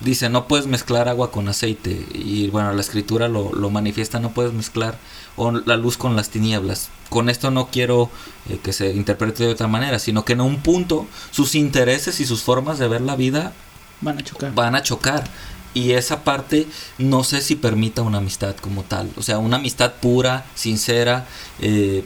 dice, 0.00 0.28
no 0.28 0.46
puedes 0.48 0.66
mezclar 0.66 1.08
agua 1.08 1.30
con 1.30 1.48
aceite. 1.48 2.06
Y 2.14 2.48
bueno, 2.48 2.72
la 2.72 2.80
escritura 2.80 3.28
lo, 3.28 3.52
lo 3.54 3.70
manifiesta, 3.70 4.20
no 4.20 4.30
puedes 4.32 4.52
mezclar 4.52 4.98
o 5.36 5.50
la 5.52 5.76
luz 5.76 5.96
con 5.96 6.16
las 6.16 6.30
tinieblas. 6.30 6.88
Con 7.08 7.28
esto 7.28 7.50
no 7.50 7.68
quiero 7.70 8.10
eh, 8.48 8.58
que 8.62 8.72
se 8.72 8.90
interprete 8.92 9.44
de 9.44 9.50
otra 9.52 9.68
manera, 9.68 9.98
sino 9.98 10.24
que 10.24 10.34
en 10.34 10.40
un 10.40 10.60
punto 10.60 11.06
sus 11.30 11.54
intereses 11.54 12.20
y 12.20 12.26
sus 12.26 12.42
formas 12.42 12.78
de 12.78 12.88
ver 12.88 13.00
la 13.00 13.16
vida 13.16 13.52
Van 14.00 14.18
a 14.18 14.22
chocar. 14.24 14.54
van 14.54 14.74
a 14.74 14.82
chocar. 14.82 15.24
Y 15.72 15.92
esa 15.92 16.24
parte 16.24 16.66
no 16.98 17.22
sé 17.22 17.40
si 17.42 17.54
permita 17.56 18.02
una 18.02 18.18
amistad 18.18 18.56
como 18.56 18.82
tal. 18.82 19.10
O 19.16 19.22
sea, 19.22 19.38
una 19.38 19.56
amistad 19.56 19.92
pura, 20.00 20.46
sincera. 20.54 21.26
eh, 21.60 22.04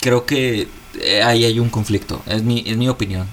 creo 0.00 0.26
que 0.26 0.68
eh, 1.00 1.22
ahí 1.22 1.44
hay 1.44 1.58
un 1.60 1.70
conflicto. 1.70 2.22
Es 2.26 2.42
mi, 2.42 2.62
es 2.66 2.76
mi 2.76 2.88
opinión. 2.88 3.28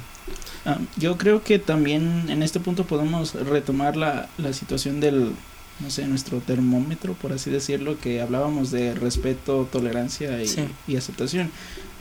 Ah, 0.68 0.78
yo 0.98 1.18
creo 1.18 1.44
que 1.44 1.60
también 1.60 2.26
en 2.30 2.44
este 2.44 2.60
punto 2.60 2.84
podemos 2.86 3.34
retomar 3.34 3.96
la, 3.96 4.28
la 4.38 4.52
situación 4.52 5.00
del, 5.00 5.32
no 5.80 5.90
sé, 5.90 6.06
nuestro 6.08 6.40
termómetro, 6.40 7.14
por 7.14 7.32
así 7.32 7.50
decirlo, 7.50 7.98
que 8.00 8.22
hablábamos 8.22 8.70
de 8.72 8.94
respeto, 8.94 9.68
tolerancia 9.72 10.44
y, 10.44 10.48
Sí. 10.48 10.64
y 10.88 10.98
aceptación. 10.98 11.50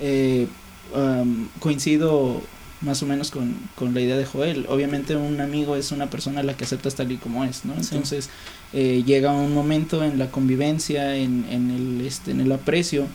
Eh, 0.00 0.48
am, 0.94 1.48
coincido 1.60 2.42
más 2.82 3.02
o 3.02 3.06
menos 3.06 3.30
con, 3.30 3.54
con 3.74 3.94
la 3.94 4.00
idea 4.00 4.16
de 4.16 4.26
Joel. 4.26 4.66
Obviamente 4.68 5.16
un 5.16 5.40
amigo 5.40 5.76
es 5.76 5.92
una 5.92 6.10
persona 6.10 6.40
a 6.40 6.42
la 6.42 6.56
que 6.56 6.64
aceptas 6.64 6.94
tal 6.96 7.10
y 7.12 7.16
como 7.16 7.44
es, 7.44 7.64
¿no? 7.64 7.72
Sí. 7.74 7.90
Entonces 7.92 8.28
eh, 8.74 9.02
llega 9.06 9.32
un 9.32 9.54
momento 9.54 10.04
en 10.04 10.18
la 10.18 10.30
convivencia, 10.30 11.16
en, 11.16 11.46
en, 11.50 11.70
el, 11.70 12.06
este, 12.06 12.32
en 12.32 12.40
el 12.40 12.52
aprecio, 12.52 13.06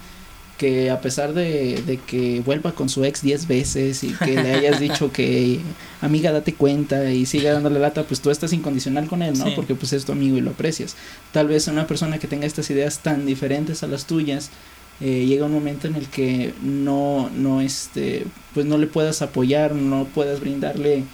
que 0.61 0.91
a 0.91 1.01
pesar 1.01 1.33
de, 1.33 1.81
de 1.87 1.97
que 1.97 2.41
vuelva 2.41 2.73
con 2.73 2.87
su 2.87 3.03
ex 3.03 3.23
10 3.23 3.47
veces 3.47 4.03
y 4.03 4.13
que 4.13 4.35
le 4.35 4.53
hayas 4.53 4.79
dicho 4.79 5.11
que 5.11 5.59
amiga 6.01 6.31
date 6.31 6.53
cuenta 6.53 7.11
y 7.11 7.25
siga 7.25 7.53
dándole 7.53 7.79
lata, 7.79 8.03
pues 8.03 8.21
tú 8.21 8.29
estás 8.29 8.53
incondicional 8.53 9.07
con 9.07 9.23
él, 9.23 9.39
¿no? 9.39 9.45
Sí. 9.45 9.53
Porque 9.55 9.73
pues 9.73 9.91
es 9.91 10.05
tu 10.05 10.11
amigo 10.11 10.37
y 10.37 10.41
lo 10.41 10.51
aprecias. 10.51 10.95
Tal 11.31 11.47
vez 11.47 11.67
una 11.67 11.87
persona 11.87 12.19
que 12.19 12.27
tenga 12.27 12.45
estas 12.45 12.69
ideas 12.69 12.99
tan 12.99 13.25
diferentes 13.25 13.81
a 13.81 13.87
las 13.87 14.05
tuyas, 14.05 14.51
eh, 14.99 15.25
llega 15.25 15.47
un 15.47 15.51
momento 15.51 15.87
en 15.87 15.95
el 15.95 16.05
que 16.05 16.53
no, 16.61 17.31
no, 17.35 17.59
este, 17.59 18.27
pues 18.53 18.67
no 18.67 18.77
le 18.77 18.85
puedas 18.85 19.23
apoyar, 19.23 19.73
no 19.73 20.05
puedas 20.13 20.41
brindarle 20.41 21.05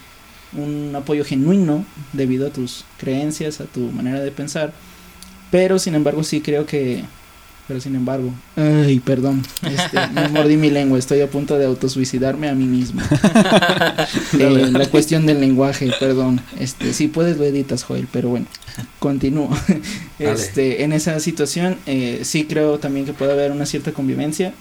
un 0.58 0.94
apoyo 0.94 1.24
genuino 1.24 1.86
debido 2.12 2.48
a 2.48 2.50
tus 2.50 2.84
creencias, 2.98 3.62
a 3.62 3.66
tu 3.66 3.80
manera 3.94 4.20
de 4.20 4.32
pensar. 4.32 4.74
Pero 5.52 5.80
sin 5.80 5.96
embargo 5.96 6.26
sí 6.26 6.42
creo 6.42 6.66
que... 6.66 7.06
Pero 7.68 7.82
sin 7.82 7.96
embargo... 7.96 8.32
Ay, 8.56 9.00
perdón. 9.00 9.44
Este, 9.62 10.08
me 10.14 10.30
mordí 10.30 10.56
mi 10.56 10.70
lengua. 10.70 10.98
Estoy 10.98 11.22
a 11.22 11.30
punto 11.30 11.58
de 11.58 11.66
autosuicidarme 11.66 12.48
a 12.48 12.56
mí 12.56 12.66
mismo. 12.66 13.02
Eh, 14.40 14.70
la 14.72 14.86
cuestión 14.90 15.26
del 15.26 15.40
lenguaje, 15.42 15.92
perdón. 16.00 16.40
Este, 16.60 16.94
si 16.94 17.08
puedes 17.08 17.38
lo 17.38 17.44
editas, 17.44 17.84
Joel, 17.84 18.08
pero 18.12 18.30
bueno. 18.30 18.46
Continúo. 19.00 19.50
Este, 20.20 20.84
en 20.84 20.94
esa 20.94 21.20
situación 21.20 21.78
eh, 21.86 22.22
sí 22.24 22.46
creo 22.46 22.80
también 22.80 23.06
que 23.06 23.14
puede 23.14 23.34
haber 23.34 23.52
una 23.52 23.68
cierta 23.68 23.92
convivencia 23.92 24.54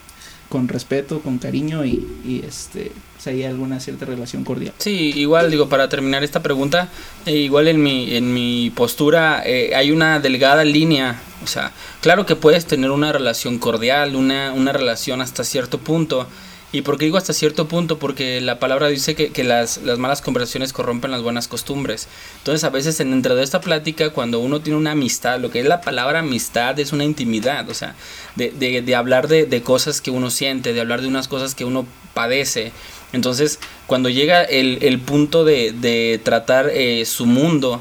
con 0.48 0.68
respeto, 0.68 1.20
con 1.20 1.38
cariño 1.38 1.84
y, 1.84 2.06
y 2.24 2.42
este, 2.46 2.92
pues 3.16 3.26
hay 3.28 3.44
alguna 3.44 3.80
cierta 3.80 4.04
relación 4.04 4.44
cordial. 4.44 4.74
Sí, 4.78 5.12
igual 5.16 5.50
digo, 5.50 5.68
para 5.68 5.88
terminar 5.88 6.22
esta 6.22 6.42
pregunta, 6.42 6.88
eh, 7.24 7.32
igual 7.32 7.66
en 7.66 7.82
mi, 7.82 8.14
en 8.14 8.32
mi 8.32 8.70
postura 8.76 9.42
eh, 9.44 9.74
hay 9.74 9.90
una 9.90 10.20
delgada 10.20 10.64
línea, 10.64 11.20
o 11.42 11.46
sea, 11.46 11.72
claro 12.02 12.26
que 12.26 12.36
puedes 12.36 12.66
tener 12.66 12.90
una 12.90 13.12
relación 13.12 13.58
cordial, 13.58 14.16
una, 14.16 14.52
una 14.52 14.72
relación 14.72 15.20
hasta 15.22 15.44
cierto 15.44 15.78
punto, 15.78 16.26
¿y 16.72 16.82
por 16.82 16.98
qué 16.98 17.06
digo 17.06 17.16
hasta 17.16 17.32
cierto 17.32 17.68
punto? 17.68 17.98
Porque 17.98 18.40
la 18.42 18.58
palabra 18.58 18.88
dice 18.88 19.14
que, 19.14 19.30
que 19.30 19.44
las, 19.44 19.78
las 19.78 19.98
malas 19.98 20.20
conversaciones 20.20 20.74
corrompen 20.74 21.10
las 21.10 21.22
buenas 21.22 21.48
costumbres, 21.48 22.08
entonces 22.38 22.64
a 22.64 22.70
veces 22.70 23.00
en, 23.00 23.12
dentro 23.12 23.34
de 23.34 23.44
esta 23.44 23.62
plática, 23.62 24.10
cuando 24.10 24.40
uno 24.40 24.60
tiene 24.60 24.78
una 24.78 24.90
amistad, 24.90 25.40
lo 25.40 25.50
que 25.50 25.60
es 25.60 25.66
la 25.66 25.80
palabra 25.80 26.18
amistad 26.18 26.78
es 26.78 26.92
una 26.92 27.04
intimidad, 27.04 27.68
o 27.70 27.74
sea, 27.74 27.94
de, 28.34 28.50
de, 28.50 28.82
de 28.82 28.94
hablar 28.94 29.26
de, 29.26 29.46
de 29.46 29.62
cosas 29.62 30.02
que 30.02 30.10
uno 30.10 30.30
siente, 30.30 30.74
de 30.74 30.80
hablar 30.82 31.00
de 31.00 31.08
unas 31.08 31.28
cosas 31.28 31.54
que 31.54 31.64
uno 31.64 31.86
padece, 32.12 32.72
entonces, 33.12 33.58
cuando 33.86 34.08
llega 34.08 34.42
el, 34.42 34.78
el 34.82 34.98
punto 35.00 35.44
de, 35.44 35.72
de 35.72 36.20
tratar 36.22 36.70
eh, 36.72 37.04
su 37.06 37.26
mundo, 37.26 37.80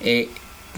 eh, 0.00 0.28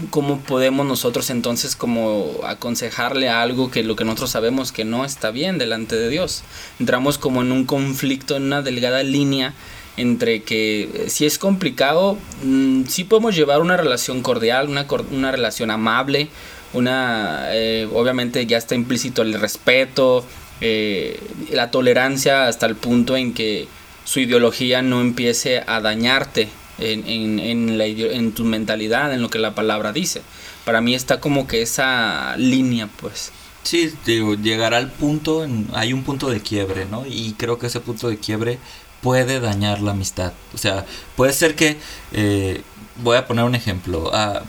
¿cómo 0.09 0.39
podemos 0.39 0.85
nosotros 0.85 1.29
entonces 1.29 1.75
como 1.75 2.39
aconsejarle 2.45 3.29
algo 3.29 3.71
que 3.71 3.83
lo 3.83 3.95
que 3.95 4.03
nosotros 4.03 4.31
sabemos 4.31 4.71
que 4.71 4.83
no 4.83 5.05
está 5.05 5.31
bien 5.31 5.57
delante 5.57 5.95
de 5.95 6.09
Dios? 6.09 6.43
Entramos 6.79 7.17
como 7.17 7.41
en 7.41 7.51
un 7.51 7.65
conflicto, 7.65 8.35
en 8.35 8.43
una 8.43 8.61
delgada 8.61 9.03
línea 9.03 9.53
entre 9.97 10.43
que 10.43 10.89
eh, 10.93 11.09
si 11.09 11.25
es 11.25 11.37
complicado, 11.39 12.17
mm, 12.43 12.83
sí 12.87 13.03
podemos 13.05 13.35
llevar 13.35 13.61
una 13.61 13.77
relación 13.77 14.21
cordial, 14.21 14.67
una, 14.67 14.85
una 15.11 15.31
relación 15.31 15.71
amable, 15.71 16.27
una, 16.73 17.45
eh, 17.51 17.87
obviamente 17.93 18.45
ya 18.45 18.57
está 18.57 18.75
implícito 18.75 19.21
el 19.21 19.39
respeto, 19.39 20.25
eh, 20.61 21.19
la 21.51 21.71
tolerancia 21.71 22.47
hasta 22.47 22.65
el 22.65 22.75
punto 22.75 23.15
en 23.17 23.33
que 23.33 23.67
su 24.03 24.19
ideología 24.19 24.81
no 24.81 25.01
empiece 25.01 25.63
a 25.65 25.81
dañarte 25.81 26.49
en, 26.77 27.07
en, 27.07 27.39
en 27.39 27.77
la 27.77 27.85
en 27.85 28.33
tu 28.33 28.43
mentalidad, 28.43 29.13
en 29.13 29.21
lo 29.21 29.29
que 29.29 29.39
la 29.39 29.55
palabra 29.55 29.91
dice. 29.93 30.21
Para 30.65 30.81
mí 30.81 30.95
está 30.95 31.19
como 31.19 31.47
que 31.47 31.61
esa 31.61 32.35
línea, 32.37 32.87
pues. 32.99 33.31
Sí, 33.63 33.91
digo, 34.05 34.35
llegará 34.35 34.77
al 34.77 34.91
punto, 34.91 35.47
hay 35.73 35.91
un 35.93 36.03
punto 36.03 36.29
de 36.29 36.39
quiebre, 36.41 36.85
¿no? 36.85 37.05
Y 37.07 37.33
creo 37.37 37.57
que 37.57 37.67
ese 37.67 37.79
punto 37.79 38.07
de 38.09 38.17
quiebre 38.19 38.59
puede 39.01 39.39
dañar 39.39 39.81
la 39.81 39.91
amistad. 39.91 40.33
O 40.53 40.57
sea, 40.57 40.85
puede 41.15 41.33
ser 41.33 41.55
que, 41.55 41.77
eh, 42.11 42.61
voy 43.03 43.17
a 43.17 43.25
poner 43.25 43.43
un 43.45 43.55
ejemplo, 43.55 44.11
ah, 44.13 44.41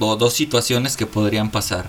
do- 0.00 0.16
dos 0.16 0.34
situaciones 0.34 0.96
que 0.96 1.06
podrían 1.06 1.50
pasar. 1.50 1.86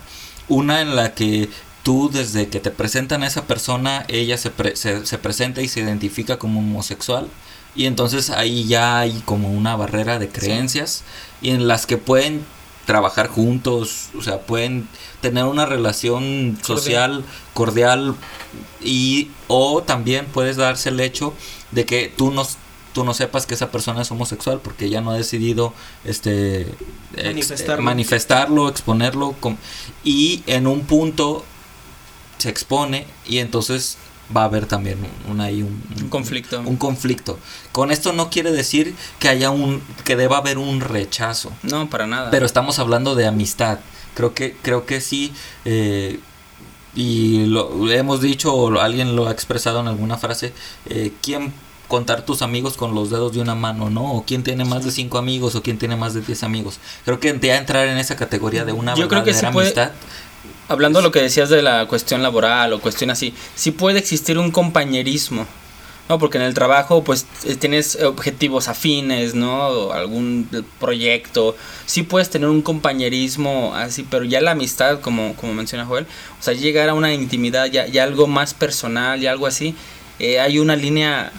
Una 0.47 0.81
en 0.81 0.95
la 0.95 1.13
que 1.15 1.49
tú 1.87 2.09
desde 2.11 2.49
que 2.49 2.59
te 2.59 2.69
presentan 2.69 3.23
a 3.23 3.27
esa 3.27 3.45
persona, 3.45 4.03
ella 4.09 4.37
se, 4.37 4.49
pre- 4.51 4.75
se, 4.75 5.05
se 5.05 5.17
presenta 5.17 5.61
y 5.61 5.69
se 5.69 5.79
identifica 5.79 6.37
como 6.37 6.59
homosexual. 6.59 7.29
Y 7.77 7.85
entonces 7.85 8.29
ahí 8.29 8.65
ya 8.65 8.99
hay 8.99 9.21
como 9.23 9.49
una 9.53 9.75
barrera 9.77 10.19
de 10.19 10.27
creencias 10.27 11.03
y 11.41 11.51
en 11.51 11.67
las 11.69 11.85
que 11.85 11.95
pueden 11.95 12.43
trabajar 12.85 13.27
juntos, 13.29 14.09
o 14.17 14.21
sea, 14.21 14.39
pueden 14.41 14.87
tener 15.21 15.45
una 15.45 15.65
relación 15.65 16.57
social 16.61 17.23
cordial 17.53 18.15
y 18.83 19.29
o 19.47 19.81
también 19.83 20.25
puedes 20.25 20.57
darse 20.57 20.89
el 20.89 20.99
hecho 20.99 21.33
de 21.71 21.85
que 21.85 22.11
tú 22.17 22.31
no 22.31 22.45
tú 22.93 23.03
no 23.05 23.13
sepas 23.13 23.45
que 23.45 23.53
esa 23.53 23.69
persona 23.71 24.01
es 24.01 24.09
homosexual 24.11 24.59
porque 24.63 24.85
ella 24.85 25.01
no 25.01 25.11
ha 25.11 25.15
decidido 25.17 25.71
este 26.03 26.61
ex- 27.15 27.25
Manifestarlo. 27.25 27.83
manifestarlo, 27.83 28.69
exponerlo 28.69 29.35
com- 29.39 29.57
y 30.03 30.41
en 30.47 30.65
un 30.67 30.81
punto 30.81 31.45
se 32.37 32.49
expone 32.49 33.05
y 33.25 33.37
entonces 33.39 33.97
va 34.35 34.41
a 34.41 34.45
haber 34.45 34.65
también 34.65 34.97
un, 35.29 35.39
ahí 35.39 35.61
un, 35.63 35.81
Un 36.01 36.09
conflicto. 36.09 36.59
un 36.59 36.75
conflicto. 36.77 37.39
Con 37.71 37.91
esto 37.91 38.11
no 38.13 38.29
quiere 38.29 38.51
decir 38.51 38.93
que 39.19 39.29
haya 39.29 39.49
un 39.51 39.81
que 40.03 40.15
deba 40.15 40.37
haber 40.37 40.57
un 40.57 40.81
rechazo. 40.81 41.51
No, 41.63 41.89
para 41.89 42.07
nada. 42.07 42.29
Pero 42.31 42.45
estamos 42.45 42.77
hablando 42.79 43.15
de 43.15 43.25
amistad. 43.27 43.79
Creo 44.15 44.33
que, 44.33 44.55
creo 44.61 44.85
que 44.85 44.99
sí. 45.01 45.33
eh, 45.65 46.19
y 46.95 47.45
lo 47.45 47.91
hemos 47.91 48.21
dicho, 48.21 48.53
o 48.53 48.79
alguien 48.79 49.15
lo 49.15 49.27
ha 49.27 49.31
expresado 49.31 49.79
en 49.81 49.87
alguna 49.87 50.17
frase. 50.17 50.51
Eh, 50.87 51.13
¿Quién 51.21 51.53
contar 51.87 52.25
tus 52.25 52.41
amigos 52.41 52.75
con 52.75 52.95
los 52.95 53.11
dedos 53.11 53.33
de 53.33 53.39
una 53.39 53.53
mano, 53.55 53.89
no? 53.91 54.13
O 54.13 54.23
quién 54.25 54.43
tiene 54.43 54.65
más 54.65 54.83
de 54.83 54.91
cinco 54.91 55.19
amigos, 55.19 55.53
o 55.55 55.61
quién 55.61 55.77
tiene 55.77 55.95
más 55.95 56.13
de 56.15 56.21
diez 56.21 56.41
amigos. 56.43 56.79
Creo 57.05 57.19
que 57.19 57.37
ya 57.41 57.57
entrar 57.57 57.87
en 57.87 57.97
esa 57.99 58.15
categoría 58.15 58.65
de 58.65 58.73
una 58.73 58.95
Yo 58.95 59.07
creo 59.07 59.23
que 59.23 59.31
sí 59.33 59.41
verdadera 59.45 59.53
puede- 59.53 59.67
amistad. 59.67 59.91
Hablando 60.69 60.99
de 60.99 61.03
lo 61.03 61.11
que 61.11 61.21
decías 61.21 61.49
de 61.49 61.61
la 61.61 61.85
cuestión 61.87 62.21
laboral 62.21 62.73
o 62.73 62.79
cuestión 62.79 63.09
así, 63.09 63.33
sí 63.55 63.71
puede 63.71 63.99
existir 63.99 64.37
un 64.37 64.51
compañerismo, 64.51 65.45
¿no? 66.09 66.19
Porque 66.19 66.37
en 66.37 66.43
el 66.43 66.53
trabajo 66.53 67.03
pues 67.03 67.25
eh, 67.45 67.55
tienes 67.55 67.95
objetivos 68.03 68.67
afines, 68.67 69.33
¿no? 69.33 69.67
O 69.67 69.93
algún 69.93 70.49
proyecto, 70.79 71.55
sí 71.85 72.03
puedes 72.03 72.29
tener 72.29 72.49
un 72.49 72.61
compañerismo 72.61 73.73
así, 73.75 74.05
pero 74.09 74.25
ya 74.25 74.41
la 74.41 74.51
amistad, 74.51 74.99
como, 74.99 75.35
como 75.35 75.53
menciona 75.53 75.85
Joel, 75.85 76.05
o 76.39 76.43
sea, 76.43 76.53
llegar 76.53 76.89
a 76.89 76.93
una 76.93 77.13
intimidad, 77.13 77.67
ya, 77.67 77.87
ya 77.87 78.03
algo 78.03 78.27
más 78.27 78.53
personal, 78.53 79.21
ya 79.21 79.31
algo 79.31 79.47
así, 79.47 79.73
eh, 80.19 80.39
hay 80.39 80.59
una 80.59 80.75
línea, 80.75 81.31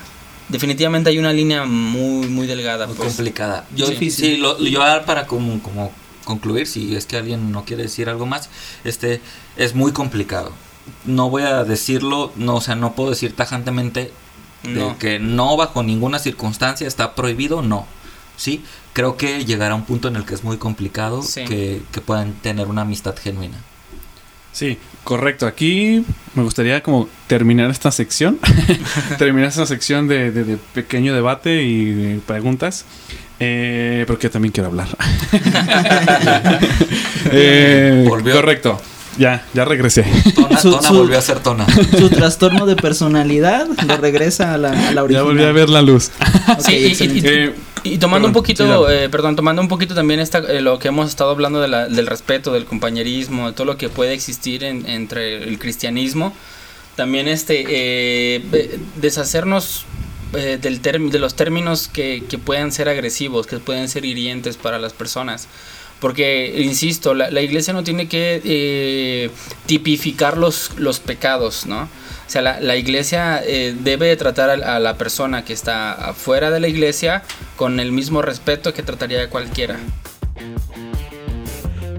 definitivamente 0.48 1.10
hay 1.10 1.18
una 1.18 1.34
línea 1.34 1.64
muy, 1.64 2.28
muy 2.28 2.46
delgada. 2.46 2.86
Muy 2.86 2.96
pues. 2.96 3.08
complicada. 3.08 3.66
Yo, 3.74 3.86
sí, 3.86 4.38
lo, 4.38 4.58
yo 4.58 4.80
para 5.04 5.26
como, 5.26 5.62
como 5.62 5.92
concluir, 6.28 6.66
si 6.66 6.94
es 6.94 7.06
que 7.06 7.16
alguien 7.16 7.50
no 7.50 7.64
quiere 7.64 7.84
decir 7.84 8.08
algo 8.08 8.26
más, 8.26 8.50
este 8.84 9.20
es 9.56 9.74
muy 9.74 9.92
complicado. 9.92 10.52
No 11.04 11.30
voy 11.30 11.42
a 11.42 11.64
decirlo, 11.64 12.32
no, 12.36 12.56
o 12.56 12.60
sea, 12.60 12.74
no 12.76 12.92
puedo 12.94 13.10
decir 13.10 13.34
tajantemente 13.34 14.12
de 14.62 14.70
No. 14.70 14.98
que 14.98 15.18
no 15.18 15.56
bajo 15.56 15.82
ninguna 15.82 16.18
circunstancia 16.18 16.86
está 16.86 17.14
prohibido, 17.14 17.62
no. 17.62 17.86
Sí, 18.36 18.62
creo 18.92 19.16
que 19.16 19.44
llegará 19.44 19.74
un 19.74 19.84
punto 19.84 20.08
en 20.08 20.16
el 20.16 20.24
que 20.24 20.34
es 20.34 20.44
muy 20.44 20.58
complicado 20.58 21.22
Sí. 21.22 21.44
que, 21.44 21.82
que 21.92 22.00
puedan 22.00 22.34
tener 22.34 22.68
una 22.68 22.82
amistad 22.82 23.16
genuina. 23.16 23.58
Sí, 24.52 24.78
correcto. 25.08 25.46
Aquí 25.46 26.04
me 26.34 26.42
gustaría 26.42 26.82
como 26.82 27.08
terminar 27.28 27.70
esta 27.70 27.90
sección. 27.90 28.38
terminar 29.18 29.48
esta 29.48 29.64
sección 29.64 30.06
de, 30.06 30.30
de- 30.30 30.44
de 30.44 30.58
pequeño 30.74 31.14
debate 31.14 31.62
y 31.62 31.86
de 31.94 32.20
preguntas. 32.26 32.84
Eh, 33.40 34.04
porque 34.06 34.28
también 34.28 34.52
quiero 34.52 34.68
hablar. 34.68 34.88
Eh, 37.30 38.04
Volvió. 38.08 38.34
Correcto. 38.34 38.80
Ya, 39.18 39.44
ya 39.52 39.64
regresé. 39.64 40.04
Tona, 40.34 40.58
Su- 40.60 40.70
Tona 40.70 40.88
su- 40.88 40.94
volvió 40.94 41.18
a 41.18 41.22
ser 41.22 41.40
Tona. 41.40 41.66
Su 41.98 42.08
trastorno 42.08 42.66
de 42.66 42.76
personalidad 42.76 43.66
lo 43.86 43.96
regresa 43.96 44.54
a 44.54 44.58
la, 44.58 44.70
a 44.70 44.74
la 44.92 44.92
Ya 44.94 45.02
original. 45.02 45.24
volví 45.24 45.42
a 45.44 45.52
ver 45.52 45.68
la 45.70 45.82
luz. 45.82 46.10
Ok, 46.56 46.60
Sí, 46.68 46.94
y-. 47.00 47.20
Eh, 47.24 47.52
Y 47.84 47.98
tomando 47.98 48.26
Perdón, 48.26 48.30
un 48.30 48.32
poquito, 48.32 48.90
eh, 48.90 49.08
perdón, 49.08 49.36
tomando 49.36 49.62
un 49.62 49.68
poquito 49.68 49.94
también 49.94 50.20
esta, 50.20 50.38
eh, 50.38 50.60
lo 50.60 50.78
que 50.78 50.88
hemos 50.88 51.08
estado 51.08 51.30
hablando 51.30 51.60
de 51.60 51.68
la- 51.68 51.88
del 51.88 52.06
respeto, 52.06 52.52
del 52.52 52.64
compañerismo, 52.64 53.46
de 53.48 53.52
todo 53.52 53.64
lo 53.66 53.76
que 53.76 53.88
puede 53.88 54.12
existir 54.14 54.64
en- 54.64 54.86
entre 54.86 55.42
el 55.44 55.58
cristianismo, 55.58 56.34
también 56.96 57.28
este 57.28 57.60
eh, 57.68 58.42
eh, 58.52 58.78
deshacernos 58.96 59.84
eh, 60.34 60.58
del 60.60 60.82
de 60.82 61.18
los 61.18 61.34
términos 61.36 61.88
que, 61.88 62.22
que 62.28 62.36
puedan 62.38 62.70
ser 62.72 62.88
agresivos, 62.88 63.46
que 63.46 63.58
pueden 63.58 63.88
ser 63.88 64.04
hirientes 64.04 64.56
para 64.56 64.78
las 64.78 64.92
personas. 64.92 65.48
Porque, 66.00 66.60
insisto, 66.62 67.12
la, 67.14 67.30
la 67.30 67.40
iglesia 67.40 67.72
no 67.72 67.82
tiene 67.82 68.08
que 68.08 69.30
tipificar 69.66 70.36
los, 70.38 70.70
los 70.76 71.00
pecados, 71.00 71.66
¿no? 71.66 71.88
O 72.28 72.30
sea, 72.30 72.42
la, 72.42 72.76
iglesia 72.76 73.42
eh, 73.42 73.74
debe 73.80 74.06
de 74.06 74.16
tratar 74.18 74.50
a, 74.50 74.76
a 74.76 74.78
la 74.78 74.98
persona 74.98 75.46
que 75.46 75.54
está 75.54 75.92
afuera 75.92 76.50
de 76.50 76.60
la 76.60 76.68
iglesia 76.68 77.22
con 77.56 77.80
el 77.80 77.90
mismo 77.90 78.20
respeto 78.20 78.74
que 78.74 78.82
trataría 78.82 79.22
a 79.22 79.30
cualquiera. 79.30 79.78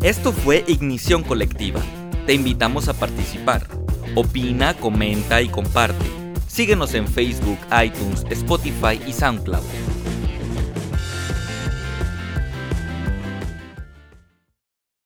Esto 0.04 0.32
fue 0.32 0.64
Ignición 0.68 1.24
Colectiva. 1.24 1.82
Te 2.28 2.36
invitamos 2.36 2.90
a 2.90 2.94
participar. 2.94 3.66
Opina, 4.14 4.76
comenta 4.76 5.42
y 5.42 5.50
comparte. 5.50 6.06
Síguenos 6.48 6.94
en 6.94 7.08
Facebook, 7.08 7.58
iTunes, 7.84 8.24
Spotify 8.30 9.02
y 9.08 9.14
SoundCloud. 9.14 9.64